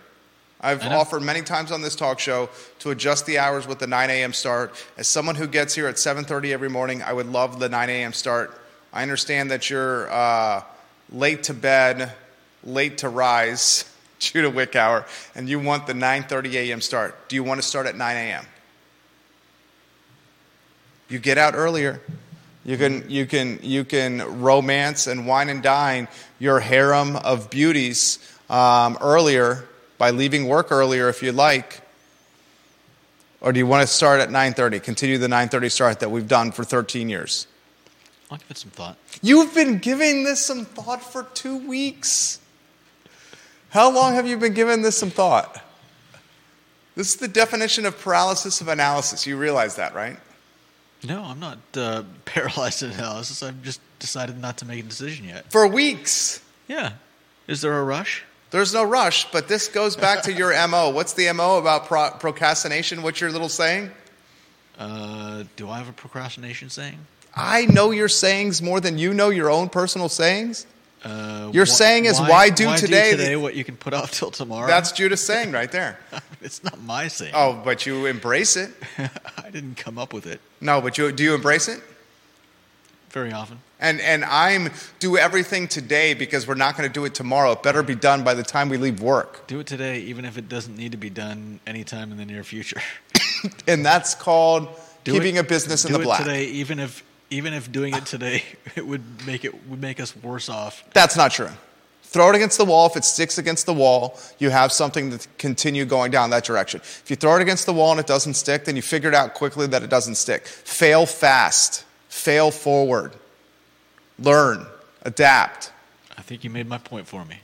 [0.59, 4.09] I've offered many times on this talk show to adjust the hours with the 9
[4.09, 4.33] a.m.
[4.33, 4.73] start.
[4.97, 8.11] As someone who gets here at 7:30 every morning, I would love the 9 a.m.
[8.11, 8.59] start.
[8.91, 10.63] I understand that you're uh,
[11.11, 12.11] late to bed,
[12.63, 13.85] late to rise,
[14.19, 16.81] Judah Wickower, and you want the 9:30 a.m.
[16.81, 17.29] start.
[17.29, 18.47] Do you want to start at 9 a.m.?
[21.07, 22.01] You get out earlier.
[22.65, 26.07] You can, you, can, you can romance and wine and dine
[26.39, 28.17] your harem of beauties
[28.49, 29.65] um, earlier
[29.97, 31.81] by leaving work earlier if you'd like.
[33.41, 34.81] Or do you want to start at 9:30?
[34.81, 37.45] Continue the 9:30 start that we've done for 13 years.
[38.31, 38.97] I'll give it some thought.
[39.21, 42.39] You've been giving this some thought for 2 weeks.
[43.69, 45.61] How long have you been giving this some thought?
[46.95, 49.27] This is the definition of paralysis of analysis.
[49.27, 50.17] You realize that, right?
[51.07, 53.43] No, I'm not uh, paralyzed in analysis.
[53.43, 55.51] I've just decided not to make a decision yet.
[55.51, 56.43] For weeks.
[56.67, 56.93] Yeah.
[57.47, 58.23] Is there a rush?
[58.51, 60.89] There's no rush, but this goes back to your MO.
[60.89, 63.01] What's the MO about pro- procrastination?
[63.01, 63.91] What's your little saying?
[64.77, 66.97] Uh, do I have a procrastination saying?
[67.35, 70.65] I know your sayings more than you know your own personal sayings.
[71.05, 74.31] Uh, Your wh- saying is, "Why do today?" today what you can put off till
[74.31, 74.65] tomorrow?
[74.67, 75.99] That's Judah's saying right there.
[76.41, 77.33] it's not my saying.
[77.35, 78.71] Oh, but you embrace it.
[79.45, 81.79] I didn't come up with it No, but you do you embrace it?
[83.11, 83.59] very often.
[83.79, 87.51] And and I'm do everything today because we're not going to do it tomorrow.
[87.51, 89.47] It better be done by the time we leave work.
[89.47, 92.43] Do it today, even if it doesn't need to be done anytime in the near
[92.43, 92.81] future.
[93.67, 94.67] And that's called
[95.03, 96.23] Do keeping it- a business in the it black.
[96.23, 98.43] today, even if even if doing it today
[98.75, 100.83] it would make it would make us worse off.
[100.93, 101.49] That's not true.
[102.03, 102.85] Throw it against the wall.
[102.87, 106.79] If it sticks against the wall, you have something to continue going down that direction.
[106.79, 109.15] If you throw it against the wall and it doesn't stick, then you figure it
[109.15, 110.45] out quickly that it doesn't stick.
[110.45, 111.83] Fail fast.
[112.07, 113.11] Fail forward.
[114.17, 114.65] Learn.
[115.01, 115.73] Adapt.
[116.17, 117.39] I think you made my point for me.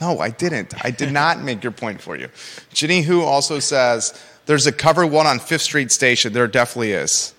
[0.00, 0.72] No, I didn't.
[0.82, 2.28] I did not make your point for you.
[2.72, 6.32] Ginny Who also says there's a cover one on Fifth Street Station.
[6.32, 7.34] There definitely is.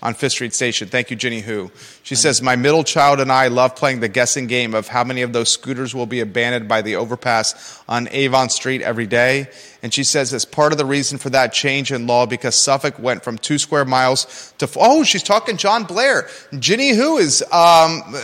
[0.00, 0.86] On Fifth Street Station.
[0.86, 1.72] Thank you, Ginny Who.
[2.04, 5.22] She says, My middle child and I love playing the guessing game of how many
[5.22, 9.48] of those scooters will be abandoned by the overpass on Avon Street every day.
[9.82, 12.98] And she says it's part of the reason for that change in law because Suffolk
[12.98, 14.68] went from two square miles to.
[14.76, 16.28] Oh, she's talking John Blair.
[16.58, 17.42] Ginny Who is.
[17.50, 18.14] Um,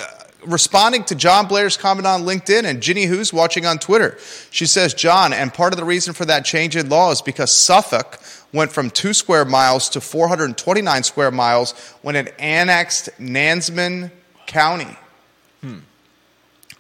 [0.47, 4.19] responding to John Blair's comment on LinkedIn and Ginny Who's watching on Twitter.
[4.51, 7.53] She says, John, and part of the reason for that change in law is because
[7.55, 8.21] Suffolk
[8.55, 14.11] went from two square miles to 429 square miles when it annexed Nansemond
[14.47, 14.97] County.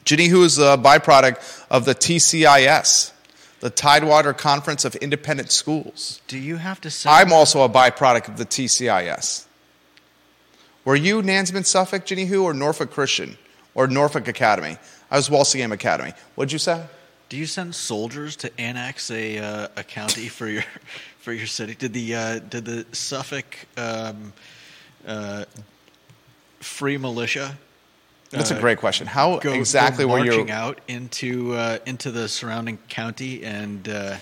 [0.04, 3.12] Ginny Who is a byproduct of the TCIS,
[3.60, 6.20] the Tidewater Conference of Independent Schools.
[6.28, 9.46] Do you have to send I'm also a byproduct of the TCIS.
[10.84, 13.38] Were you Nansemond Suffolk, Ginny Who, or Norfolk Christian,
[13.74, 14.76] or Norfolk Academy?
[15.10, 16.12] I was Walsingham Academy.
[16.34, 16.84] What'd you say?
[17.30, 20.64] Do you send soldiers to annex a uh, a county for your
[21.24, 21.74] for your city?
[21.74, 24.34] Did the uh, did the Suffolk um,
[25.06, 25.46] uh,
[26.60, 27.56] free militia?
[28.28, 29.06] That's a uh, great question.
[29.06, 30.46] How Go, exactly go were you?
[30.50, 34.16] out into uh, into the surrounding county and uh,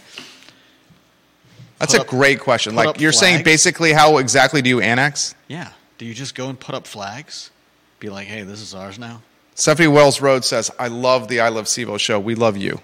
[1.79, 2.77] That's a up- great question.
[2.77, 5.35] Like you're saying, basically, how exactly do you annex?
[5.49, 7.51] yeah, do you just go and put up flags?
[7.99, 9.23] Be like, hey, this is ours now.
[9.55, 12.21] Stephanie Wells Rhodes says, "I love the I Love CVille show.
[12.21, 12.81] We love you."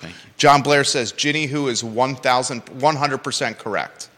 [0.00, 0.30] Thank you.
[0.36, 4.08] John Blair says, Ginny Who is 1,000 100% correct.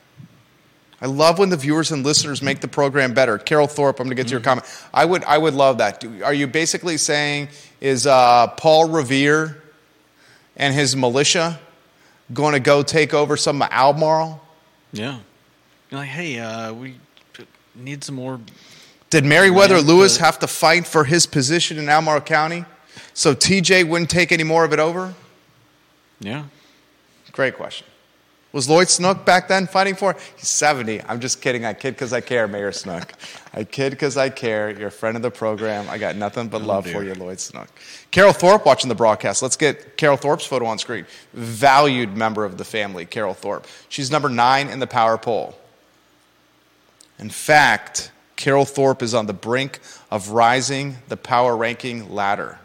[1.00, 3.36] I love when the viewers and listeners make the program better.
[3.36, 4.64] Carol Thorpe, I'm going to get to your comment.
[4.94, 6.04] I would, I would love that.
[6.22, 7.48] Are you basically saying,
[7.80, 9.60] is uh, Paul Revere
[10.56, 11.58] and his militia
[12.32, 14.40] going to go take over some of Albemarle?
[14.92, 15.18] Yeah,
[15.90, 16.94] You're like, hey, uh, we
[17.74, 18.38] need some more.
[19.10, 22.64] Did Meriwether Lewis uh, have to fight for his position in Albemarle County
[23.12, 25.14] so TJ wouldn't take any more of it over?
[26.22, 26.44] Yeah,
[27.32, 27.86] Great question.
[28.52, 30.14] Was Lloyd Snook back then fighting for?
[30.36, 31.02] He's 70.
[31.04, 31.64] I'm just kidding.
[31.64, 33.10] I kid because I care, Mayor Snook.
[33.54, 34.70] I kid because I care.
[34.70, 35.88] You're a friend of the program.
[35.88, 37.68] I got nothing but oh, love for you, Lloyd Snook.
[38.10, 39.40] Carol Thorpe watching the broadcast.
[39.40, 41.06] Let's get Carol Thorpe's photo on screen.
[41.32, 43.66] Valued member of the family, Carol Thorpe.
[43.88, 45.56] She's number nine in the power poll.
[47.18, 52.58] In fact, Carol Thorpe is on the brink of rising the power ranking ladder.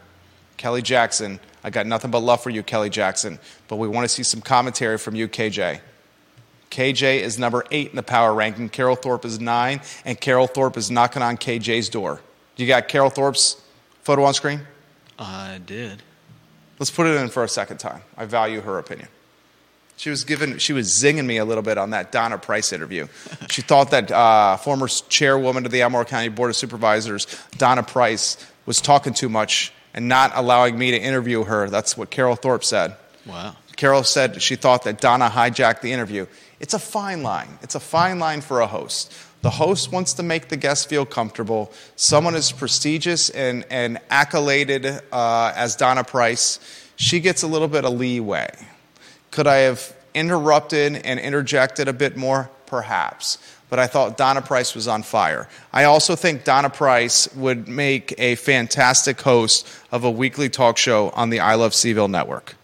[0.58, 1.40] Kelly Jackson.
[1.64, 4.40] I got nothing but love for you, Kelly Jackson, but we want to see some
[4.40, 5.80] commentary from you, KJ.
[6.70, 8.68] KJ is number eight in the power ranking.
[8.68, 12.20] Carol Thorpe is nine, and Carol Thorpe is knocking on KJ's door.
[12.56, 13.60] You got Carol Thorpe's
[14.02, 14.60] photo on screen?
[15.18, 16.02] I did.
[16.78, 18.02] Let's put it in for a second time.
[18.16, 19.08] I value her opinion.
[19.96, 23.08] She was giving, she was zinging me a little bit on that Donna Price interview.
[23.50, 28.36] She thought that uh, former chairwoman of the Albemarle County Board of Supervisors, Donna Price,
[28.66, 31.68] was talking too much and not allowing me to interview her.
[31.68, 32.96] That's what Carol Thorpe said.
[33.26, 33.56] Wow.
[33.76, 36.26] Carol said she thought that Donna hijacked the interview.
[36.60, 37.58] It's a fine line.
[37.62, 39.12] It's a fine line for a host.
[39.42, 41.72] The host wants to make the guest feel comfortable.
[41.94, 46.58] Someone as prestigious and, and accoladed uh, as Donna Price,
[46.96, 48.50] she gets a little bit of leeway.
[49.30, 52.50] Could I have interrupted and interjected a bit more?
[52.66, 53.38] Perhaps.
[53.70, 55.48] But I thought Donna Price was on fire.
[55.72, 61.10] I also think Donna Price would make a fantastic host of a weekly talk show
[61.10, 62.54] on the I Love CVille network.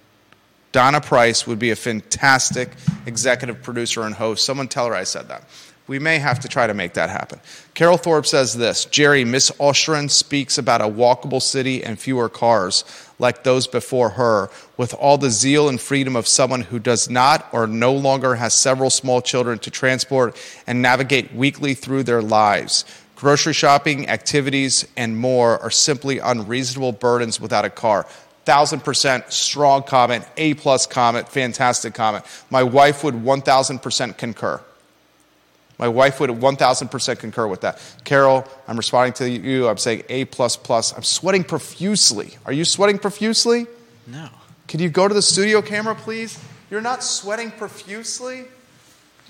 [0.73, 2.71] Donna Price would be a fantastic
[3.07, 4.45] executive producer and host.
[4.45, 5.45] Someone tell her I said that.
[5.87, 7.41] We may have to try to make that happen.
[7.75, 12.85] Carol Thorpe says this Jerry, Miss Oschrin speaks about a walkable city and fewer cars
[13.19, 17.47] like those before her, with all the zeal and freedom of someone who does not
[17.53, 22.85] or no longer has several small children to transport and navigate weekly through their lives.
[23.15, 28.07] Grocery shopping, activities, and more are simply unreasonable burdens without a car
[28.45, 32.25] thousand percent strong comment, A plus comment, fantastic comment.
[32.51, 34.61] My wife would one thousand percent concur.
[35.85, 37.79] My wife would 1000% concur with that.
[38.05, 39.69] Carol, I'm responding to you.
[39.69, 40.25] I'm saying A.
[40.25, 40.95] plus plus.
[40.95, 42.39] I'm sweating profusely.
[42.47, 43.67] Are you sweating profusely?
[44.07, 44.31] No.
[44.67, 46.43] Can you go to the studio camera, please?
[46.71, 48.47] You're not sweating profusely?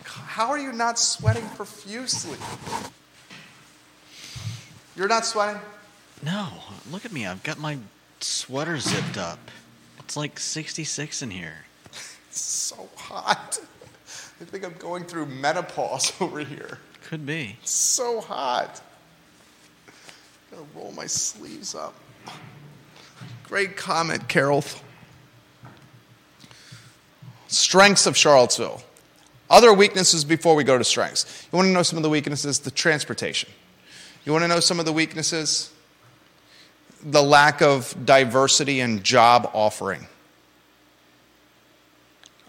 [0.04, 2.38] How are you not sweating profusely?
[4.94, 5.60] You're not sweating?
[6.22, 6.46] No.
[6.88, 7.26] Look at me.
[7.26, 7.78] I've got my
[8.20, 9.40] sweater zipped up.
[9.98, 11.64] It's like 66 in here.
[12.28, 13.58] It's so hot.
[14.44, 16.78] I think I'm going through menopause over here.
[17.04, 17.56] Could be.
[17.62, 18.82] It's so hot.
[20.50, 21.94] Gotta roll my sleeves up.
[23.44, 24.62] Great comment, Carol.
[27.48, 28.82] Strengths of Charlottesville.
[29.48, 31.48] Other weaknesses before we go to strengths.
[31.50, 32.58] You want to know some of the weaknesses?
[32.58, 33.50] The transportation.
[34.26, 35.72] You want to know some of the weaknesses?
[37.02, 40.06] The lack of diversity and job offering.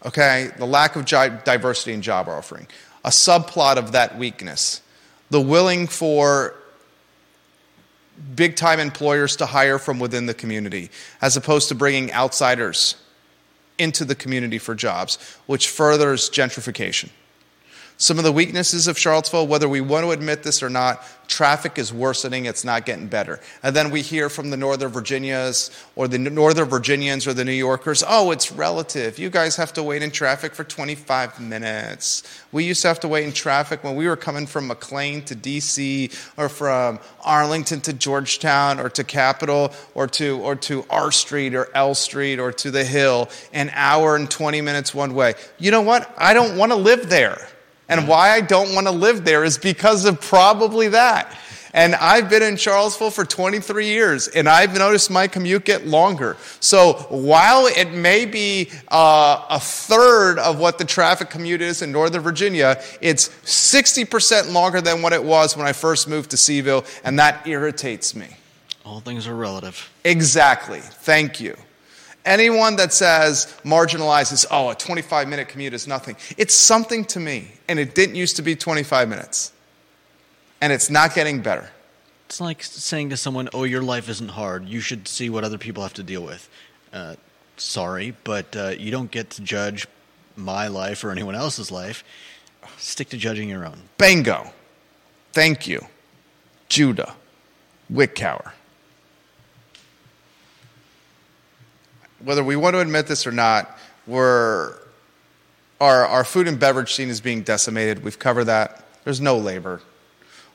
[0.06, 2.68] Okay, the lack of diversity in job offering.
[3.04, 4.82] A subplot of that weakness.
[5.32, 6.54] The willing for
[8.36, 10.90] big time employers to hire from within the community,
[11.22, 12.96] as opposed to bringing outsiders
[13.78, 17.10] into the community for jobs, which furthers gentrification.
[17.98, 21.78] Some of the weaknesses of Charlottesville, whether we want to admit this or not, traffic
[21.78, 23.40] is worsening, it's not getting better.
[23.64, 27.54] And then we hear from the Northern Virginias or the Northern Virginians or the New
[27.54, 29.18] Yorkers, oh, it's relative.
[29.18, 32.24] You guys have to wait in traffic for 25 minutes.
[32.52, 35.36] We used to have to wait in traffic when we were coming from McLean to
[35.36, 41.56] DC or from Arlington to Georgetown or to Capitol or to, or to R Street
[41.56, 45.36] or L Street or to the Hill, an hour and 20 minutes one way.
[45.58, 46.14] You know what?
[46.18, 47.48] I don't want to live there.
[47.88, 51.36] And why I don't want to live there is because of probably that.
[51.76, 56.38] And I've been in Charlottesville for 23 years, and I've noticed my commute get longer.
[56.62, 61.92] So while it may be uh, a third of what the traffic commute is in
[61.92, 66.86] Northern Virginia, it's 60% longer than what it was when I first moved to CVille,
[67.04, 68.28] and that irritates me.
[68.86, 69.92] All things are relative.
[70.06, 70.80] Exactly.
[70.80, 71.58] Thank you.
[72.26, 77.52] Anyone that says marginalizes, oh, a 25 minute commute is nothing, it's something to me.
[77.68, 79.54] And it didn't used to be 25 minutes.
[80.62, 81.70] And it's not getting better.
[82.26, 84.68] It's like saying to someone, oh, your life isn't hard.
[84.68, 86.50] You should see what other people have to deal with.
[86.92, 87.16] Uh,
[87.58, 89.88] sorry, but uh, you don't get to judge
[90.36, 92.04] my life or anyone else's life.
[92.78, 93.80] Stick to judging your own.
[93.98, 94.52] Bingo.
[95.34, 95.86] Thank you.
[96.68, 97.16] Judah
[97.92, 98.52] Wickower.
[102.26, 104.74] Whether we want to admit this or not, we're,
[105.80, 108.04] our, our food and beverage scene is being decimated.
[108.04, 108.84] We've covered that.
[109.04, 109.82] There's no labor.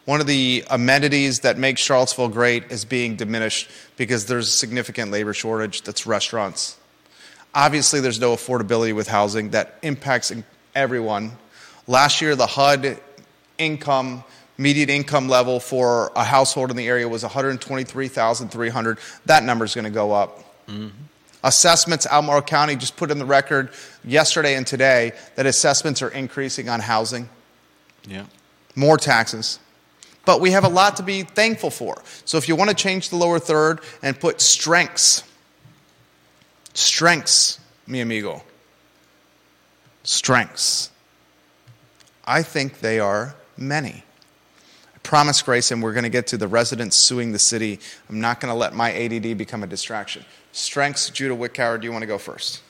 [0.05, 5.13] One of the amenities that makes Charlottesville great is being diminished because there's a significant
[5.13, 6.77] labor shortage that's restaurants.
[7.55, 10.33] Obviously, there's no affordability with housing that impacts
[10.75, 11.33] everyone.
[11.87, 12.99] Last year, the HUD
[13.59, 14.25] income,
[14.59, 18.99] median income level for a household in the area was 123,300.
[19.27, 20.39] That number is going to go up.
[20.67, 20.89] Mm-hmm.
[21.43, 23.71] Assessments, Albemarle County just put in the record
[24.05, 27.29] yesterday and today that assessments are increasing on housing.
[28.07, 28.27] Yeah.
[28.77, 29.59] More taxes.
[30.27, 32.03] But we have a lot to be thankful for.
[32.25, 35.25] So if you want to change the lower third and put strengths
[36.75, 38.43] Strengths, mi amigo.
[40.03, 40.91] Strengths.
[42.25, 44.05] I think they are many.
[44.95, 47.81] I promise, Grace, and we're going to get to the residents suing the city.
[48.09, 50.25] I'm not going to let my ADD become a distraction.
[50.53, 52.61] Strengths, Judah Wickower, do you want to go first?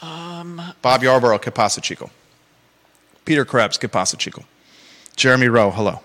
[0.00, 2.10] Um, Bob Yarborough, que pasa, chico?
[3.24, 4.44] Peter Krebs, que pasa, chico?
[5.16, 6.00] Jeremy Rowe, hello.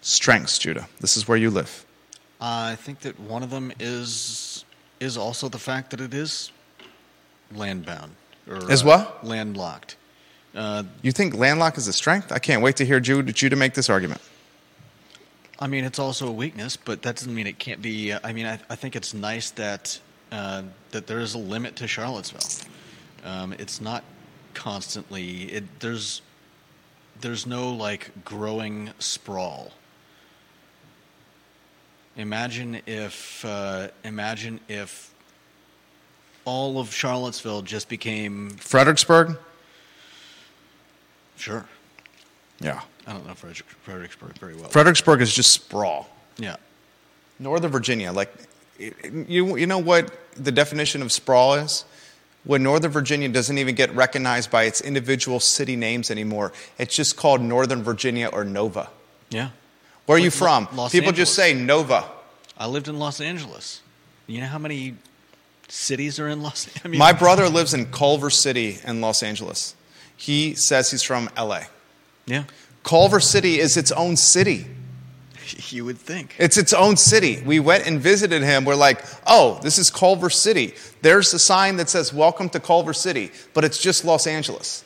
[0.00, 0.88] Strengths, Judah.
[1.00, 1.84] This is where you live.
[2.40, 4.64] I think that one of them is
[5.00, 6.50] is also the fact that it is
[7.54, 8.10] landbound
[8.48, 9.24] or Is uh, what?
[9.26, 9.96] landlocked.
[10.54, 12.32] Uh, You think landlock is a strength?
[12.32, 14.20] I can't wait to hear Judah, Judah make this argument.
[15.58, 18.12] I mean, it's also a weakness, but that doesn't mean it can't be.
[18.12, 19.98] I mean, I, I think it's nice that
[20.32, 22.66] uh, that there is a limit to Charlottesville.
[23.24, 24.02] Um, it's not
[24.54, 25.44] constantly.
[25.44, 26.22] It, there's
[27.20, 29.72] there's no like growing sprawl.
[32.16, 35.14] Imagine if uh, imagine if
[36.44, 39.36] all of Charlottesville just became Fredericksburg?
[41.36, 41.66] sure.
[42.60, 42.80] Yeah.
[43.06, 44.68] I don't know Frederick, Fredericksburg very well.
[44.68, 46.08] Fredericksburg is just sprawl.
[46.38, 46.56] yeah.
[47.38, 48.32] Northern Virginia, like,
[48.78, 51.84] you, you know what the definition of sprawl is?
[52.44, 57.16] When Northern Virginia doesn't even get recognized by its individual city names anymore, it's just
[57.16, 58.88] called Northern Virginia or Nova.
[59.30, 59.48] Yeah.
[60.06, 60.76] Where are you Like Lo- from?
[60.76, 62.04] Los People just say Nova.
[62.56, 63.80] I lived in Los Angeles.
[64.28, 64.94] You know how many
[65.68, 66.68] cities are in Los?
[66.84, 69.74] I mean, My brother lives in Culver City in Los Angeles.
[70.16, 71.62] He says he's from LA.
[72.26, 72.44] yeah,
[72.84, 74.66] Culver City is its own city.
[75.70, 76.36] you would think.
[76.38, 77.42] It's its own city.
[77.44, 78.66] We went and visited him.
[78.66, 80.74] We're like, oh, this is Culver City.
[81.00, 84.84] There's a sign that says, Welcome to Culver City, but it's just Los Angeles.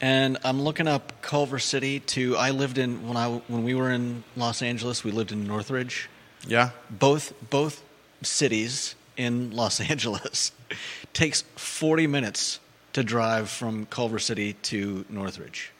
[0.00, 1.98] And I'm looking up Culver City.
[2.00, 5.02] To I lived in when I when we were in Los Angeles.
[5.02, 6.08] We lived in Northridge.
[6.46, 6.70] Yeah?
[6.90, 7.82] Both both
[8.22, 10.52] cities in Los Angeles
[11.12, 12.60] takes 40 minutes
[12.92, 15.71] to drive from Culver City to Northridge.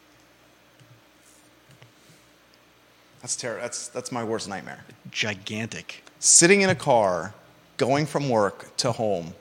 [3.23, 3.63] That's terrible.
[3.63, 4.85] That's, that's my worst nightmare.
[5.11, 6.03] Gigantic.
[6.19, 7.33] Sitting in a car,
[7.77, 9.33] going from work to home.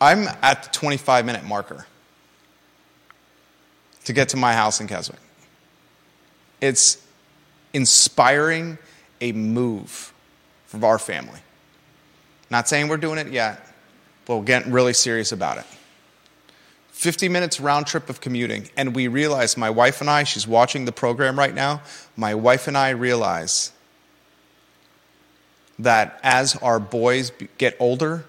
[0.00, 1.86] I'm at the 25 minute marker
[4.04, 5.18] to get to my house in Keswick.
[6.60, 7.02] It's
[7.72, 8.78] inspiring
[9.20, 10.12] a move
[10.66, 11.40] for our family.
[12.50, 13.66] Not saying we're doing it yet,
[14.26, 15.64] but we're getting really serious about it.
[16.94, 20.84] 50 minutes round trip of commuting, and we realize, my wife and I, she's watching
[20.84, 21.82] the program right now,
[22.16, 23.72] my wife and I realize
[25.80, 28.24] that as our boys get older,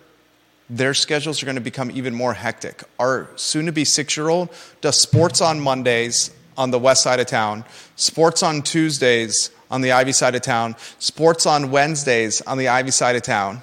[0.67, 2.83] their schedules are going to become even more hectic.
[2.99, 4.49] Our soon to be six year old
[4.81, 9.91] does sports on Mondays on the west side of town, sports on Tuesdays on the
[9.91, 13.61] Ivy side of town, sports on Wednesdays on the Ivy side of town.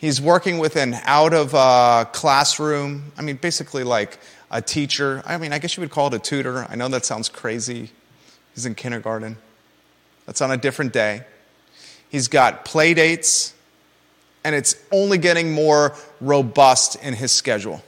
[0.00, 4.18] He's working with an out of uh, classroom, I mean, basically like
[4.50, 5.22] a teacher.
[5.26, 6.66] I mean, I guess you would call it a tutor.
[6.70, 7.90] I know that sounds crazy.
[8.54, 9.36] He's in kindergarten.
[10.24, 11.24] That's on a different day.
[12.08, 13.52] He's got play dates,
[14.42, 17.82] and it's only getting more robust in his schedule.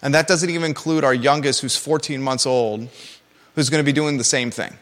[0.00, 2.88] And that doesn't even include our youngest, who's 14 months old,
[3.56, 4.74] who's going to be doing the same thing.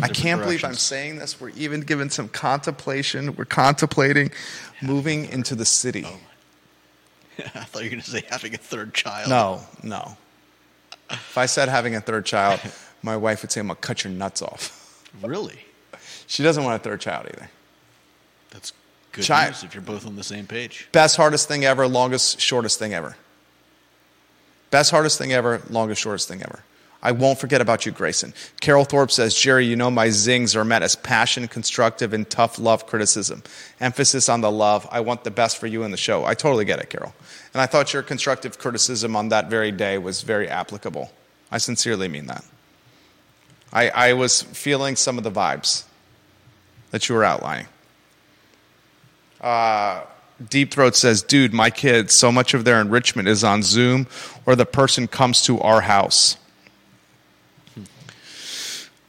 [0.00, 1.40] I can't believe I'm saying this.
[1.40, 3.34] We're even given some contemplation.
[3.36, 4.30] We're contemplating
[4.80, 6.04] moving into the city.
[6.06, 6.18] Oh
[7.38, 9.28] I thought you were going to say having a third child.
[9.28, 10.16] No, no.
[11.10, 12.60] If I said having a third child,
[13.02, 15.04] my wife would say, I'm going to cut your nuts off.
[15.22, 15.58] Really?
[16.26, 17.50] She doesn't want a third child either.
[18.50, 18.72] That's
[19.12, 20.88] good Chi- news if you're both on the same page.
[20.92, 23.16] Best, hardest thing ever, longest, shortest thing ever.
[24.70, 26.60] Best, hardest thing ever, longest, shortest thing ever.
[27.02, 28.32] I won't forget about you, Grayson.
[28.60, 32.60] Carol Thorpe says, Jerry, you know my zings are met as passion, constructive, and tough
[32.60, 33.42] love criticism.
[33.80, 34.86] Emphasis on the love.
[34.90, 36.24] I want the best for you in the show.
[36.24, 37.12] I totally get it, Carol.
[37.54, 41.10] And I thought your constructive criticism on that very day was very applicable.
[41.50, 42.44] I sincerely mean that.
[43.72, 45.84] I, I was feeling some of the vibes
[46.92, 47.66] that you were outlining.
[49.40, 50.02] Uh,
[50.48, 54.06] Deep Throat says, dude, my kids, so much of their enrichment is on Zoom
[54.46, 56.36] or the person comes to our house.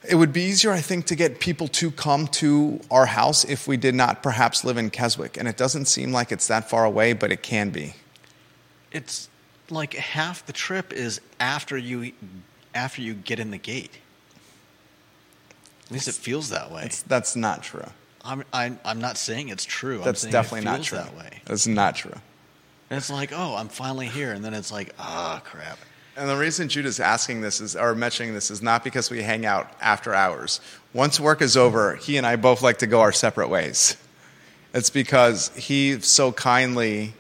[0.08, 3.68] It would be easier, I think, to get people to come to our house if
[3.68, 5.38] we did not perhaps live in Keswick.
[5.38, 7.96] And it doesn't seem like it's that far away, but it can be.
[8.92, 9.30] It's
[9.70, 12.12] like half the trip is after you
[12.76, 13.98] after you get in the gate.
[15.86, 16.84] At least it feels that way.
[16.86, 17.86] It's, that's not true.
[18.26, 20.00] I'm, I'm I'm not saying it's true.
[20.00, 20.98] I'm That's saying definitely it not true.
[20.98, 21.42] that way.
[21.46, 22.16] That's not true.
[22.90, 25.78] And it's like, oh, I'm finally here, and then it's like, ah, crap.
[26.16, 29.46] And the reason Judah's asking this is, or mentioning this, is not because we hang
[29.46, 30.62] out after hours.
[30.94, 33.98] Once work is over, he and I both like to go our separate ways.
[34.76, 37.14] It's because he so kindly,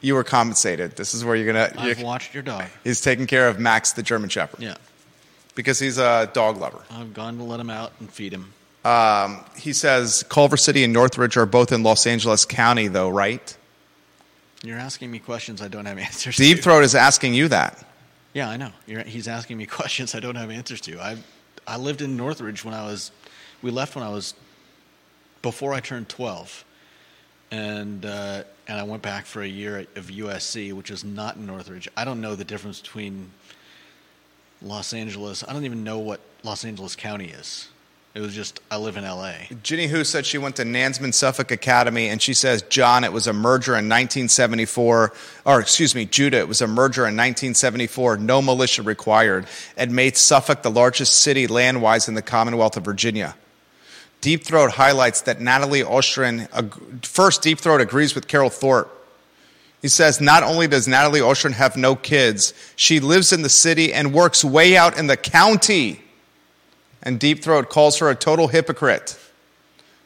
[0.00, 0.96] you were compensated.
[0.96, 1.72] This is where you're gonna.
[1.76, 2.64] I've you're- watched your dog.
[2.84, 4.76] He's taking care of Max, the German Shepherd, Yeah.
[5.56, 6.82] because he's a dog lover.
[6.90, 8.52] I've gone to let him out and feed him.
[8.84, 13.56] Um, he says Culver City and Northridge are both in Los Angeles County, though, right?
[14.62, 16.62] You're asking me questions I don't have answers Deep to.
[16.62, 17.84] Throat is asking you that.
[18.34, 18.72] Yeah, I know.
[18.86, 21.00] You're, he's asking me questions I don't have answers to.
[21.00, 21.16] I
[21.66, 23.10] I lived in Northridge when I was.
[23.62, 24.34] We left when I was
[25.40, 26.64] before I turned 12,
[27.50, 31.46] and uh, and I went back for a year of USC, which is not in
[31.46, 31.88] Northridge.
[31.96, 33.30] I don't know the difference between
[34.60, 35.44] Los Angeles.
[35.46, 37.68] I don't even know what Los Angeles County is.
[38.14, 39.32] It was just I live in LA.
[39.64, 43.26] Ginny Who said she went to Nansemond Suffolk Academy, and she says, John, it was
[43.26, 45.12] a merger in 1974,
[45.44, 49.46] or excuse me, Judah, it was a merger in 1974, no militia required.
[49.76, 53.34] It made Suffolk the largest city land wise in the Commonwealth of Virginia.
[54.20, 58.92] Deep Throat highlights that Natalie Oschrin, first, Deep Throat agrees with Carol Thorpe.
[59.82, 63.92] He says, not only does Natalie Oschrin have no kids, she lives in the city
[63.92, 66.03] and works way out in the county
[67.04, 69.18] and Deep Throat calls her a total hypocrite.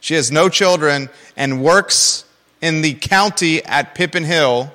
[0.01, 2.24] She has no children and works
[2.61, 4.72] in the county at Pippin Hill,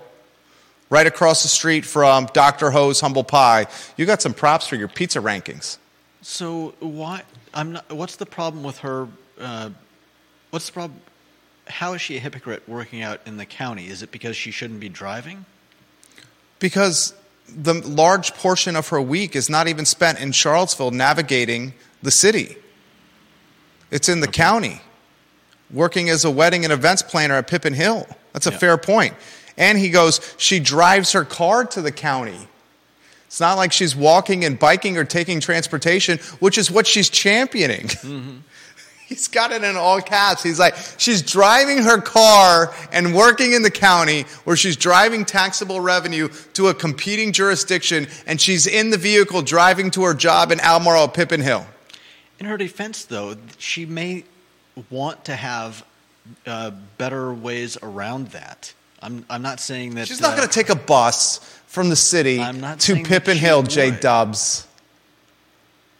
[0.90, 2.72] right across the street from Dr.
[2.72, 3.68] Ho's Humble Pie.
[3.98, 5.78] You got some props for your pizza rankings.
[6.22, 7.24] So why?
[7.54, 7.92] I'm not.
[7.92, 9.08] What's the problem with her?
[9.40, 9.72] Uh,
[10.50, 11.00] what's the problem?
[11.68, 13.88] How is she a hypocrite working out in the county?
[13.88, 15.46] Is it because she shouldn't be driving?
[16.60, 17.14] Because
[17.48, 22.58] the large portion of her week is not even spent in Charlottesville navigating the city.
[23.90, 24.82] It's in the county,
[25.72, 28.06] working as a wedding and events planner at Pippin Hill.
[28.34, 28.58] That's a Yeah.
[28.58, 29.16] fair point.
[29.58, 32.48] And he goes, she drives her car to the county.
[33.28, 37.88] It's not like she's walking and biking or taking transportation, which is what she's championing.
[38.04, 38.38] Mm-hmm.
[39.06, 40.42] He's got it in all caps.
[40.42, 45.80] He's like, she's driving her car and working in the county where she's driving taxable
[45.82, 50.60] revenue to a competing jurisdiction, and she's in the vehicle driving to her job in
[50.62, 51.68] at Pippin Hill.
[52.44, 54.26] In her defense, though, she may
[54.90, 55.86] want to have
[56.46, 58.74] uh, better ways around that.
[59.02, 59.26] I'm.
[59.30, 61.38] I'm not saying that She's not uh, going to take a bus
[61.68, 63.92] from the city to Pippin Hill, J.
[63.92, 64.68] Dubs.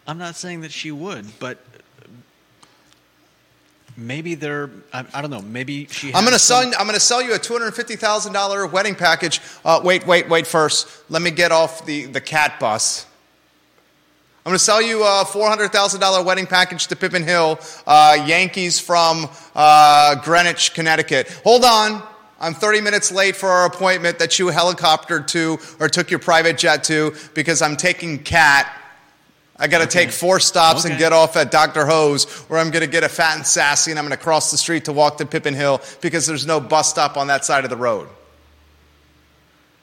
[0.06, 1.60] I'm not saying that she would, but
[3.96, 4.70] maybe they're.
[4.92, 5.42] I, I don't know.
[5.42, 6.14] Maybe she.
[6.14, 6.60] I'm going to sell.
[6.60, 9.40] I'm going to sell you a two hundred fifty thousand dollar wedding package.
[9.64, 10.46] Uh, wait, wait, wait.
[10.46, 13.06] First, let me get off the the cat bus.
[14.46, 17.58] I'm going to sell you a four hundred thousand dollar wedding package to Pippin Hill,
[17.88, 21.30] uh, Yankees from uh, Greenwich, Connecticut.
[21.46, 22.04] Hold on.
[22.42, 26.58] I'm 30 minutes late for our appointment that you helicoptered to or took your private
[26.58, 28.70] jet to because I'm taking Cat.
[29.56, 31.86] I got to take four stops and get off at Dr.
[31.86, 34.52] Ho's, where I'm going to get a fat and sassy, and I'm going to cross
[34.52, 37.64] the street to walk to Pippin Hill because there's no bus stop on that side
[37.64, 38.10] of the road.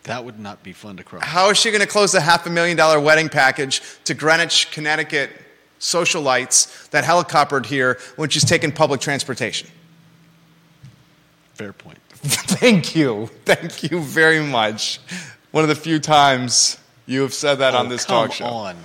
[0.05, 1.22] That would not be fun to cross.
[1.24, 4.70] How is she going to close a half a million dollar wedding package to Greenwich,
[4.70, 5.30] Connecticut
[5.78, 9.68] socialites that helicoptered here when she's taking public transportation?
[11.55, 11.98] Fair point.
[12.12, 13.26] Thank you.
[13.44, 15.01] Thank you very much.
[15.51, 18.44] One of the few times you have said that on Oh, this come talk show.
[18.46, 18.76] on.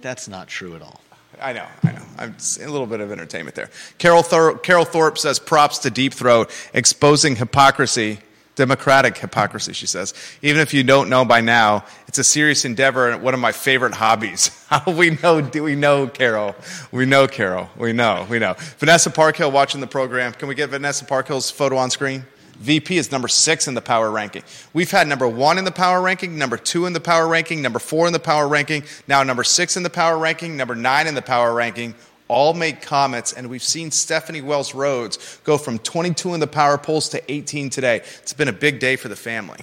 [0.00, 1.00] That's not true at all.
[1.40, 2.02] I know, I know.
[2.18, 3.70] I'm a little bit of entertainment there.
[3.98, 8.18] Carol, Thor- Carol Thorpe says props to Deep Throat, exposing hypocrisy,
[8.54, 10.14] democratic hypocrisy, she says.
[10.42, 13.52] Even if you don't know by now, it's a serious endeavor and one of my
[13.52, 14.48] favorite hobbies.
[14.68, 16.54] How we know, do we know, Carol?
[16.90, 17.70] We know, Carol.
[17.76, 18.54] We know, we know.
[18.78, 20.32] Vanessa Parkhill watching the program.
[20.32, 22.24] Can we get Vanessa Parkhill's photo on screen?
[22.62, 24.42] VP is number six in the power ranking.
[24.72, 27.80] We've had number one in the power ranking, number two in the power ranking, number
[27.80, 31.14] four in the power ranking, now number six in the power ranking, number nine in
[31.14, 31.94] the power ranking.
[32.32, 36.78] All made comments, and we've seen Stephanie Wells Rhodes go from 22 in the power
[36.78, 37.96] polls to 18 today.
[38.22, 39.60] It's been a big day for the family.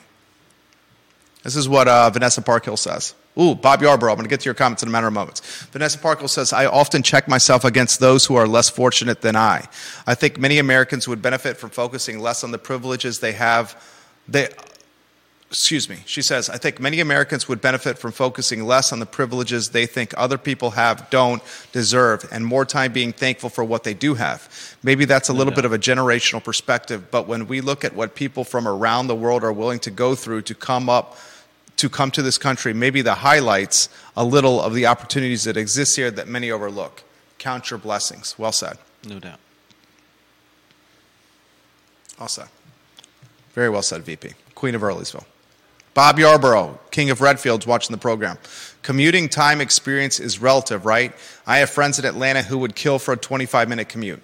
[1.44, 3.16] This is what uh, Vanessa Parkhill says.
[3.40, 5.64] Ooh, Bob Yarborough, I'm going to get to your comments in a matter of moments.
[5.72, 9.68] Vanessa Parkhill says, I often check myself against those who are less fortunate than I.
[10.06, 13.82] I think many Americans would benefit from focusing less on the privileges they have.
[14.28, 14.50] They,
[15.50, 19.06] excuse me, she says, I think many Americans would benefit from focusing less on the
[19.08, 21.42] privileges they think other people have, don't,
[21.72, 24.78] deserve, and more time being thankful for what they do have.
[24.84, 28.14] Maybe that's a little bit of a generational perspective, but when we look at what
[28.14, 31.18] people from around the world are willing to go through to come up,
[31.78, 35.96] to come to this country, maybe the highlights a little of the opportunities that exist
[35.96, 37.04] here that many overlook.
[37.40, 38.36] Count your blessings.
[38.38, 38.78] Well said.
[39.04, 39.40] No doubt.
[42.20, 42.50] Well said.
[43.54, 44.34] Very well said, VP.
[44.54, 45.26] Queen of Earlysville.
[46.00, 48.38] Bob Yarborough, King of Redfields, watching the program.
[48.84, 51.12] Commuting time experience is relative, right?
[51.46, 54.22] I have friends in Atlanta who would kill for a 25 minute commute.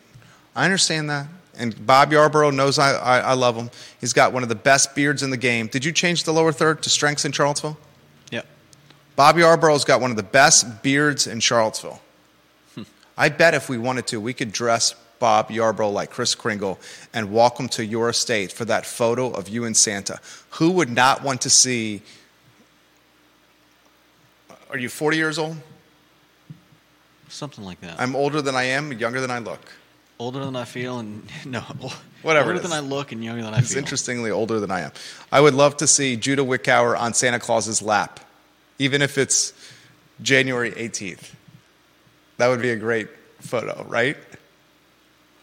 [0.55, 1.27] I understand that.
[1.57, 3.69] And Bob Yarborough knows I, I, I love him.
[3.99, 5.67] He's got one of the best beards in the game.
[5.67, 7.77] Did you change the lower third to strengths in Charlottesville?
[8.31, 8.45] Yep.
[9.17, 12.01] Bob Yarborough's got one of the best beards in Charlottesville.
[12.75, 12.83] Hmm.
[13.17, 14.95] I bet if we wanted to, we could dress
[15.25, 16.77] Bob Yarborough like Kris Kringle
[17.11, 20.19] and walk him to your estate for that photo of you and Santa.
[20.51, 22.03] Who would not want to see?
[24.69, 25.57] Are you 40 years old?
[27.27, 27.99] Something like that.
[27.99, 29.61] I'm older than I am, younger than I look.
[30.19, 31.61] older than I feel, and no,
[32.21, 32.71] Whatever Older than.
[32.71, 33.79] I look and younger than I He's feel.
[33.79, 34.91] interestingly older than I am.
[35.31, 38.19] I would love to see Judah Wickower on Santa Claus's lap,
[38.77, 39.53] even if it's
[40.21, 41.33] January 18th.
[42.37, 43.07] That would be a great
[43.39, 44.17] photo, right?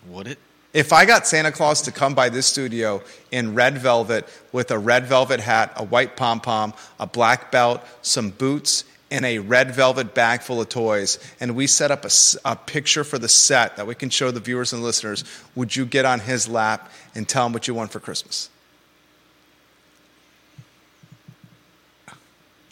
[0.08, 0.38] Would it?
[0.72, 4.78] If I got Santa Claus to come by this studio in red velvet with a
[4.78, 9.74] red velvet hat, a white pom pom, a black belt, some boots, and a red
[9.74, 12.06] velvet bag full of toys, and we set up
[12.46, 15.22] a picture for the set that we can show the viewers and listeners,
[15.54, 18.48] would you get on his lap and tell him what you want for Christmas?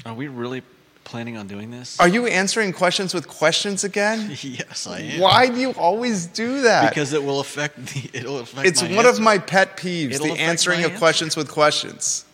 [0.06, 0.62] Are we really
[1.10, 1.98] planning on doing this?
[1.98, 4.30] Are you answering questions with questions again?
[4.42, 5.20] yes, I am.
[5.20, 6.88] Why do you always do that?
[6.88, 8.10] Because it will affect the.
[8.18, 8.66] It'll affect.
[8.66, 10.98] it's one of my pet peeves It'll the answering of answer.
[10.98, 12.24] questions with questions.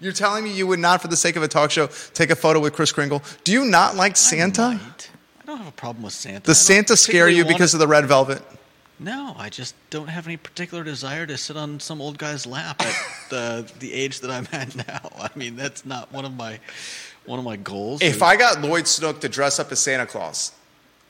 [0.00, 2.36] You're telling me you would not, for the sake of a talk show, take a
[2.36, 3.22] photo with Kris Kringle?
[3.44, 4.62] Do you not like I Santa?
[4.70, 5.10] might.
[5.42, 6.40] I don't have a problem with Santa.
[6.40, 8.42] Does Santa scare you because of the red velvet?
[8.98, 12.80] No, I just don't have any particular desire to sit on some old guy's lap
[12.80, 12.94] at
[13.30, 15.10] the the age that I'm at now.
[15.18, 16.60] I mean, that's not one of my
[17.26, 18.02] one of my goals.
[18.02, 20.52] If I got Lloyd Snook to dress up as Santa Claus,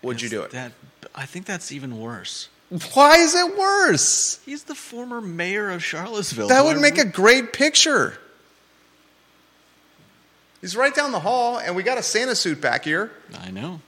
[0.03, 0.51] would you do it?
[0.51, 0.73] That
[1.15, 2.49] I think that's even worse.
[2.95, 4.41] Why is it worse?
[4.45, 6.49] He's the former mayor of Charlottesville.
[6.49, 8.17] That would make a great picture.
[10.61, 13.11] He's right down the hall, and we got a Santa suit back here.
[13.41, 13.81] I know.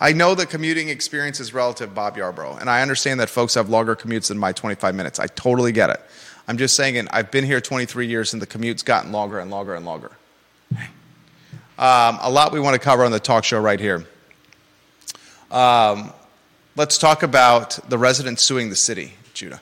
[0.00, 3.68] I know the commuting experience is relative, Bob Yarborough, and I understand that folks have
[3.68, 5.18] longer commutes than my 25 minutes.
[5.18, 6.00] I totally get it.
[6.46, 9.74] I'm just saying, I've been here 23 years, and the commute's gotten longer and longer
[9.74, 10.10] and longer.
[11.76, 14.04] Um, a lot we want to cover on the talk show right here.
[15.50, 16.12] Um,
[16.76, 19.60] let's talk about the residents suing the city, Judah.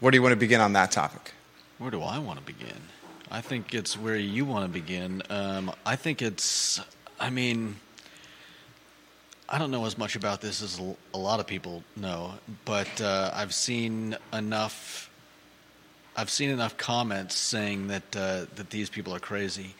[0.00, 1.32] Where do you want to begin on that topic?
[1.78, 2.76] Where do I want to begin?
[3.30, 5.22] I think it's where you want to begin.
[5.30, 6.80] Um, I think it's.
[7.18, 7.76] I mean,
[9.48, 12.34] I don't know as much about this as a- lot of people know,
[12.64, 15.10] but uh, I've seen enough.
[16.16, 19.74] I've seen enough comments saying that uh, that these people are crazy,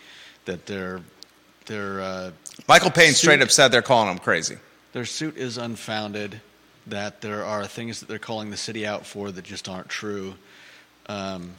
[0.45, 1.01] that their
[1.65, 2.31] their uh,
[2.69, 4.59] Michael Payne straight up said they're calling them crazy.
[4.93, 6.41] their suit is unfounded,
[6.87, 10.35] that there are things that they're calling the city out for that just aren't true.
[11.09, 11.53] Um,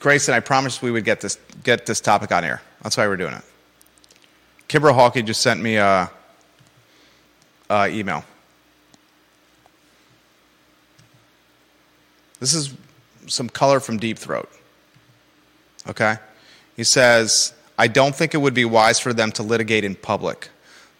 [0.00, 2.60] Grayson, I promised we would get this get this topic on air.
[2.82, 3.42] That's why we're doing it.
[4.68, 6.10] Kibra Hawkey just sent me a,
[7.70, 8.24] a email.
[12.40, 12.74] This is
[13.26, 14.48] some color from Deep Throat.
[15.88, 16.16] Okay?
[16.76, 20.48] He says, I don't think it would be wise for them to litigate in public.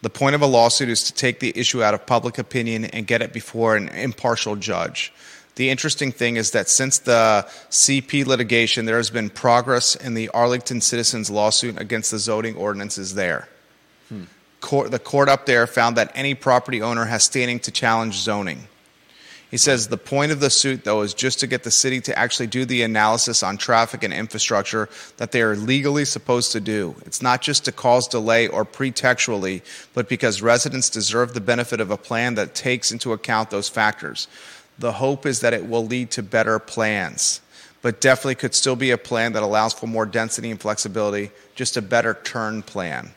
[0.01, 3.05] The point of a lawsuit is to take the issue out of public opinion and
[3.05, 5.11] get it before an impartial judge.
[5.55, 10.29] The interesting thing is that since the CP litigation, there has been progress in the
[10.29, 13.49] Arlington citizens lawsuit against the zoning ordinances there.
[14.07, 14.23] Hmm.
[14.61, 18.69] Court, the court up there found that any property owner has standing to challenge zoning.
[19.49, 22.17] He says the point of the suit, though, is just to get the city to
[22.17, 26.95] actually do the analysis on traffic and infrastructure that they are legally supposed to do.
[27.05, 29.63] It's not just to cause delay or pretextually,
[29.95, 34.27] but because residents deserve the benefit of a plan that takes into account those factors.
[34.77, 37.41] The hope is that it will lead to better plans,
[37.81, 41.75] but definitely could still be a plan that allows for more density and flexibility, just
[41.75, 43.11] a better turn plan.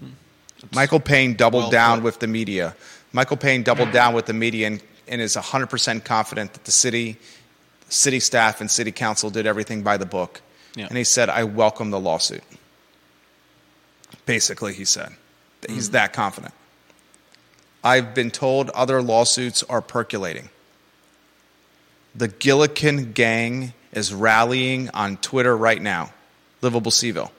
[0.00, 0.08] Hmm.
[0.74, 2.74] Michael Payne doubled well down with the media.
[3.12, 3.94] Michael Payne doubled hmm.
[3.94, 7.16] down with the media and, and is 100% confident that the city,
[7.88, 10.40] city staff and city council did everything by the book.
[10.74, 10.86] Yeah.
[10.86, 12.42] And he said, I welcome the lawsuit.
[14.26, 15.12] Basically, he said.
[15.68, 15.92] He's hmm.
[15.92, 16.54] that confident.
[17.82, 20.50] I've been told other lawsuits are percolating.
[22.14, 26.12] The Gillikin gang is rallying on Twitter right now.
[26.60, 27.30] Livable CVille.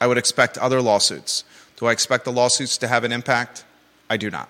[0.00, 1.44] I would expect other lawsuits.
[1.76, 3.64] Do I expect the lawsuits to have an impact?
[4.08, 4.48] I do not.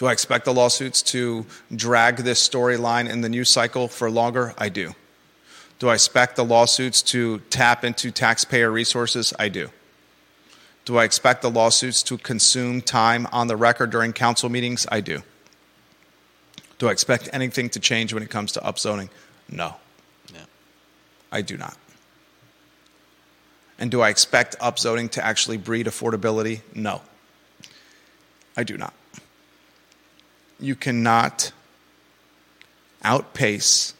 [0.00, 1.44] Do I expect the lawsuits to
[1.76, 4.54] drag this storyline in the news cycle for longer?
[4.56, 4.94] I do.
[5.78, 9.34] Do I expect the lawsuits to tap into taxpayer resources?
[9.38, 9.68] I do.
[10.86, 14.86] Do I expect the lawsuits to consume time on the record during council meetings?
[14.90, 15.22] I do.
[16.78, 19.10] Do I expect anything to change when it comes to upzoning?
[19.50, 19.74] No,
[20.32, 20.46] Yeah.
[21.30, 21.76] I do not.
[23.78, 26.62] And do I expect upzoning to actually breed affordability?
[26.74, 27.02] No,
[28.56, 28.94] I do not.
[30.60, 31.52] You cannot
[33.02, 33.94] outpace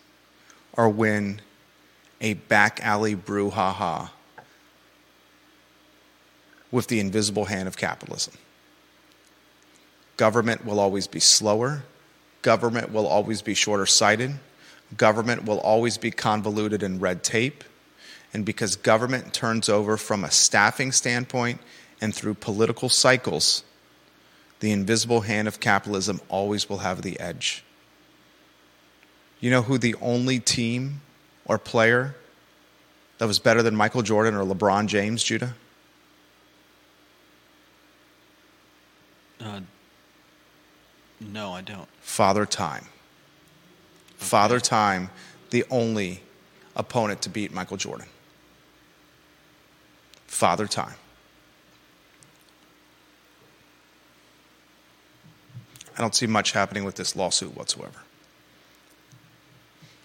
[0.75, 1.41] or win
[2.21, 4.11] a back alley brouhaha
[6.71, 8.35] with the invisible hand of capitalism.
[10.17, 11.83] Government will always be slower.
[12.43, 14.33] Government will always be shorter sighted.
[14.97, 17.65] Government will always be convoluted in red tape.
[18.33, 21.61] And because government turns over from a staffing standpoint
[22.01, 23.65] and through political cycles,
[24.61, 27.65] the invisible hand of capitalism always will have the edge.
[29.41, 31.01] You know who the only team
[31.47, 32.15] or player
[33.19, 35.55] that was better than Michael Jordan or LeBron James, Judah?
[39.41, 39.61] Uh,
[41.21, 41.89] no, I don't.
[42.01, 42.85] Father Time.
[44.17, 45.09] Father Time,
[45.49, 46.23] the only
[46.77, 48.07] opponent to beat Michael Jordan.
[50.27, 50.95] Father Time.
[56.01, 58.01] I don't see much happening with this lawsuit whatsoever.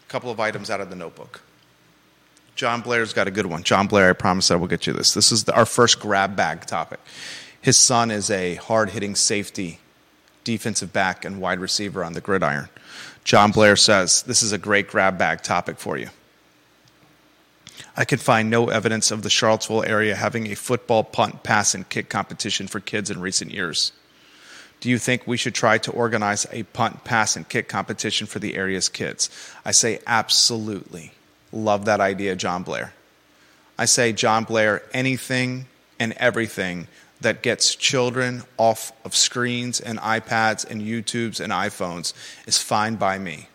[0.05, 1.39] A couple of items out of the notebook.
[2.57, 3.63] John Blair's got a good one.
[3.63, 5.13] John Blair, I promise I will get you this.
[5.13, 6.99] This is the, our first grab bag topic.
[7.61, 9.79] His son is a hard hitting safety,
[10.43, 12.67] defensive back, and wide receiver on the gridiron.
[13.23, 16.09] John Blair says, This is a great grab bag topic for you.
[17.95, 21.87] I can find no evidence of the Charlottesville area having a football punt, pass, and
[21.87, 23.93] kick competition for kids in recent years.
[24.85, 28.37] Do you think we should try to organize a punt, pass, and kick competition for
[28.37, 29.31] the area's kids?
[29.65, 31.11] I say absolutely.
[31.51, 32.93] Love that idea, John Blair.
[33.79, 35.65] I say, John Blair, anything
[35.99, 36.87] and everything
[37.19, 42.13] that gets children off of screens and iPads and YouTubes and iPhones
[42.45, 43.47] is fine by me.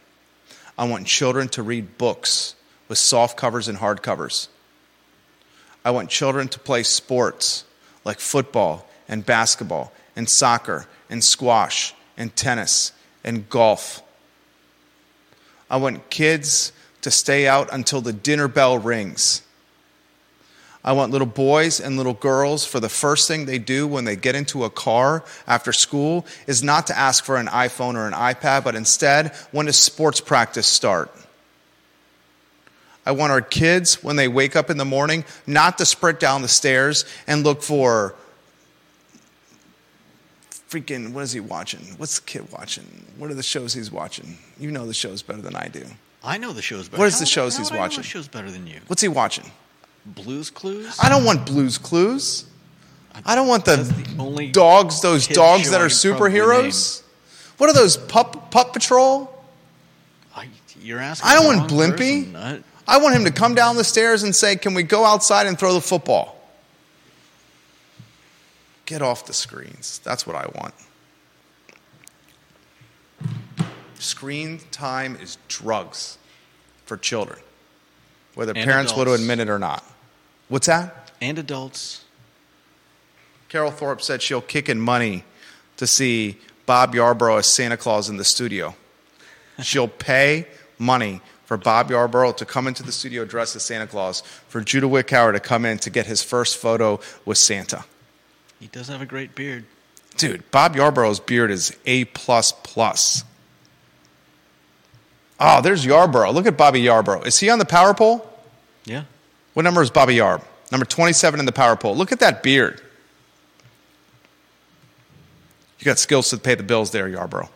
[0.77, 2.57] I want children to read books
[2.89, 4.49] with soft covers and hard covers.
[5.85, 7.65] I want children to play sports
[8.05, 12.93] like football and basketball and soccer and squash and tennis
[13.23, 14.03] and golf.
[15.69, 19.43] I want kids to stay out until the dinner bell rings.
[20.83, 24.17] I want little boys and little girls for the first thing they do when they
[24.17, 28.15] get into a car after school is not to ask for an iPhone or an
[28.15, 31.15] iPad, but instead, when does sports practice start?
[33.05, 36.43] I want our kids, when they wake up in the morning, not to sprint down
[36.43, 38.15] the stairs and look for
[40.71, 41.81] freaking, what is he watching?
[41.97, 42.85] What's the kid watching?
[43.19, 44.39] What are the shows he's watching?
[44.59, 45.85] You know the shows better than I do.
[46.23, 47.01] I know the shows better.
[47.01, 48.03] What is the shows how he's do I know watching?
[48.03, 48.81] the shows better than you.
[48.87, 49.51] What's he watching?
[50.07, 50.97] Blues Clues.
[51.03, 52.47] I don't want Blues Clues.
[53.27, 55.89] I don't want the, That's the only dogs, those kid dogs show that I are
[55.89, 57.03] probably superheroes.
[57.59, 59.31] What are those, Pup, Pup Patrol?
[60.35, 60.49] I,
[60.81, 61.29] you're asking.
[61.29, 62.33] I don't the want wrong Blimpy.
[62.33, 62.65] person.
[62.87, 65.59] I want him to come down the stairs and say, Can we go outside and
[65.59, 66.40] throw the football?
[68.91, 70.01] Get off the screens.
[70.03, 70.75] That's what I want.
[74.01, 76.19] Screen time is drugs
[76.87, 77.39] for children,
[78.35, 79.85] whether And parents want to admit it or not.
[80.49, 81.13] What's that?
[81.21, 82.05] and adults.
[83.49, 85.23] Carol Thorpe said she'll kick in money
[85.77, 88.75] to see Bob Yarborough as Santa Claus in the studio.
[89.63, 90.49] She'll pay
[90.81, 94.89] money for Bob Yarborough to come into the studio dressed as Santa Claus, for Judah
[94.89, 97.85] Wickower to come in to get his first photo with Santa.
[98.61, 99.65] He does have a great beard.
[100.17, 103.25] Dude, Bob Yarborough's beard is A plus plus.
[105.41, 106.33] Oh, there's Yarborough.
[106.33, 107.23] Look at Bobby Yarborough.
[107.23, 108.29] Is he on the power poll?
[108.85, 109.05] Yeah.
[109.55, 110.45] What number is Bobby Yarb?
[110.71, 111.97] Number 27 in the power poll.
[111.97, 112.83] Look at that beard.
[115.79, 117.49] You got skills to pay the bills there, Yarborough.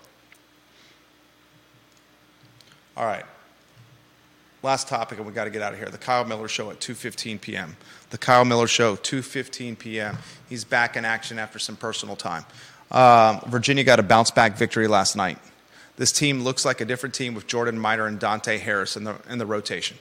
[2.96, 3.24] All right.
[4.62, 5.90] Last topic, and we got to get out of here.
[5.90, 7.76] The Kyle Miller Show at 2:15 p.m.
[8.14, 10.18] The Kyle Miller Show, 2:15 p.m.
[10.48, 12.44] He's back in action after some personal time.
[12.92, 15.36] Um, Virginia got a bounce back victory last night.
[15.96, 19.16] This team looks like a different team with Jordan Minor and Dante Harris in the
[19.28, 19.96] in the rotation.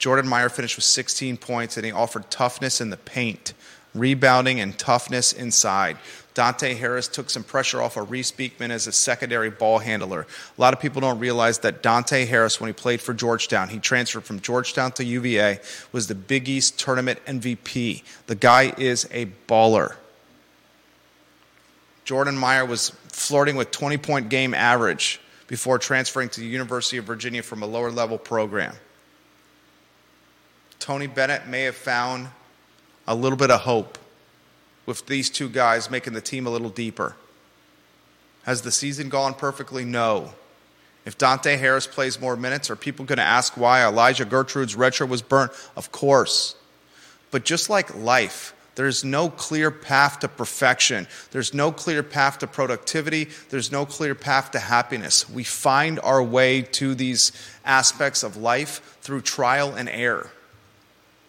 [0.00, 3.52] Jordan Minor finished with 16 points, and he offered toughness in the paint,
[3.94, 5.96] rebounding, and toughness inside.
[6.34, 10.26] Dante Harris took some pressure off of Reece Beekman as a secondary ball handler.
[10.56, 13.78] A lot of people don't realize that Dante Harris, when he played for Georgetown, he
[13.78, 15.60] transferred from Georgetown to UVA,
[15.92, 18.02] was the Big East tournament MVP.
[18.26, 19.96] The guy is a baller.
[22.04, 27.04] Jordan Minor was flirting with 20 point game average before transferring to the University of
[27.04, 28.74] Virginia from a lower level program.
[30.78, 32.28] Tony Bennett may have found
[33.10, 33.98] a little bit of hope
[34.86, 37.16] with these two guys making the team a little deeper.
[38.44, 39.84] Has the season gone perfectly?
[39.84, 40.32] No.
[41.04, 45.08] If Dante Harris plays more minutes, are people going to ask why Elijah Gertrude's retro
[45.08, 45.50] was burnt?
[45.76, 46.54] Of course.
[47.32, 51.08] But just like life, there's no clear path to perfection.
[51.32, 53.28] There's no clear path to productivity.
[53.48, 55.28] There's no clear path to happiness.
[55.28, 57.32] We find our way to these
[57.64, 60.30] aspects of life through trial and error.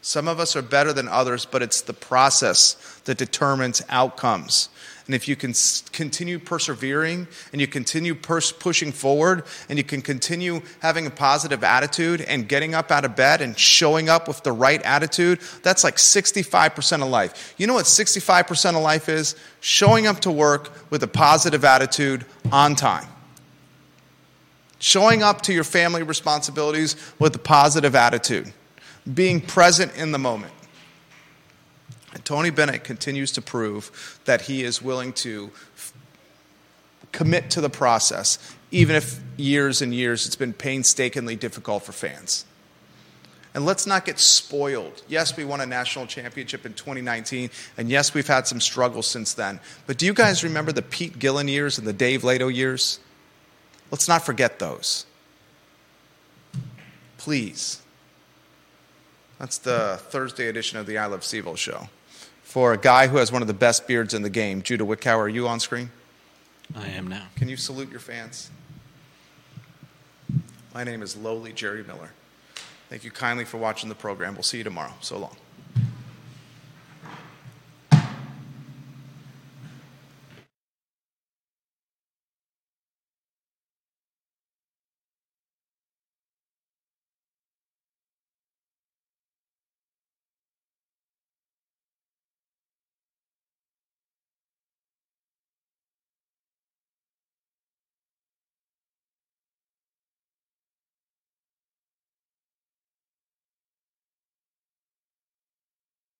[0.02, 2.74] Some of us are better than others, but it's the process
[3.06, 4.70] that determines outcomes.
[5.06, 5.54] And if you can
[5.91, 11.64] continue persevering and you continue pers- pushing forward and you can continue having a positive
[11.64, 15.84] attitude and getting up out of bed and showing up with the right attitude, that's
[15.84, 17.54] like 65% of life.
[17.58, 19.36] You know what 65% of life is?
[19.60, 23.08] Showing up to work with a positive attitude on time.
[24.80, 28.54] Showing up to your family responsibilities with a positive attitude.
[29.12, 30.54] Being present in the moment.
[32.14, 35.93] And Tony Bennett continues to prove that he is willing to f-
[37.12, 38.38] commit to the process,
[38.70, 42.45] even if years and years it's been painstakingly difficult for fans.
[43.54, 45.04] And let's not get spoiled.
[45.10, 49.34] Yes, we won a national championship in 2019, and yes, we've had some struggles since
[49.34, 49.60] then.
[49.88, 52.99] But do you guys remember the Pete Gillen years and the Dave Leitao years?
[53.89, 55.06] Let's not forget those.
[57.18, 57.80] Please.
[59.42, 61.89] That's the Thursday edition of the I Love CVille show
[62.44, 64.62] for a guy who has one of the best beards in the game.
[64.62, 65.89] Judah Wickower, are you on screen?
[66.76, 67.26] I am now.
[67.38, 68.52] Can you salute your fans?
[70.76, 72.12] My name is lowly Jerry Miller.
[72.88, 74.36] Thank you kindly for watching the program.
[74.36, 74.94] We'll see you tomorrow.
[75.02, 75.36] So long.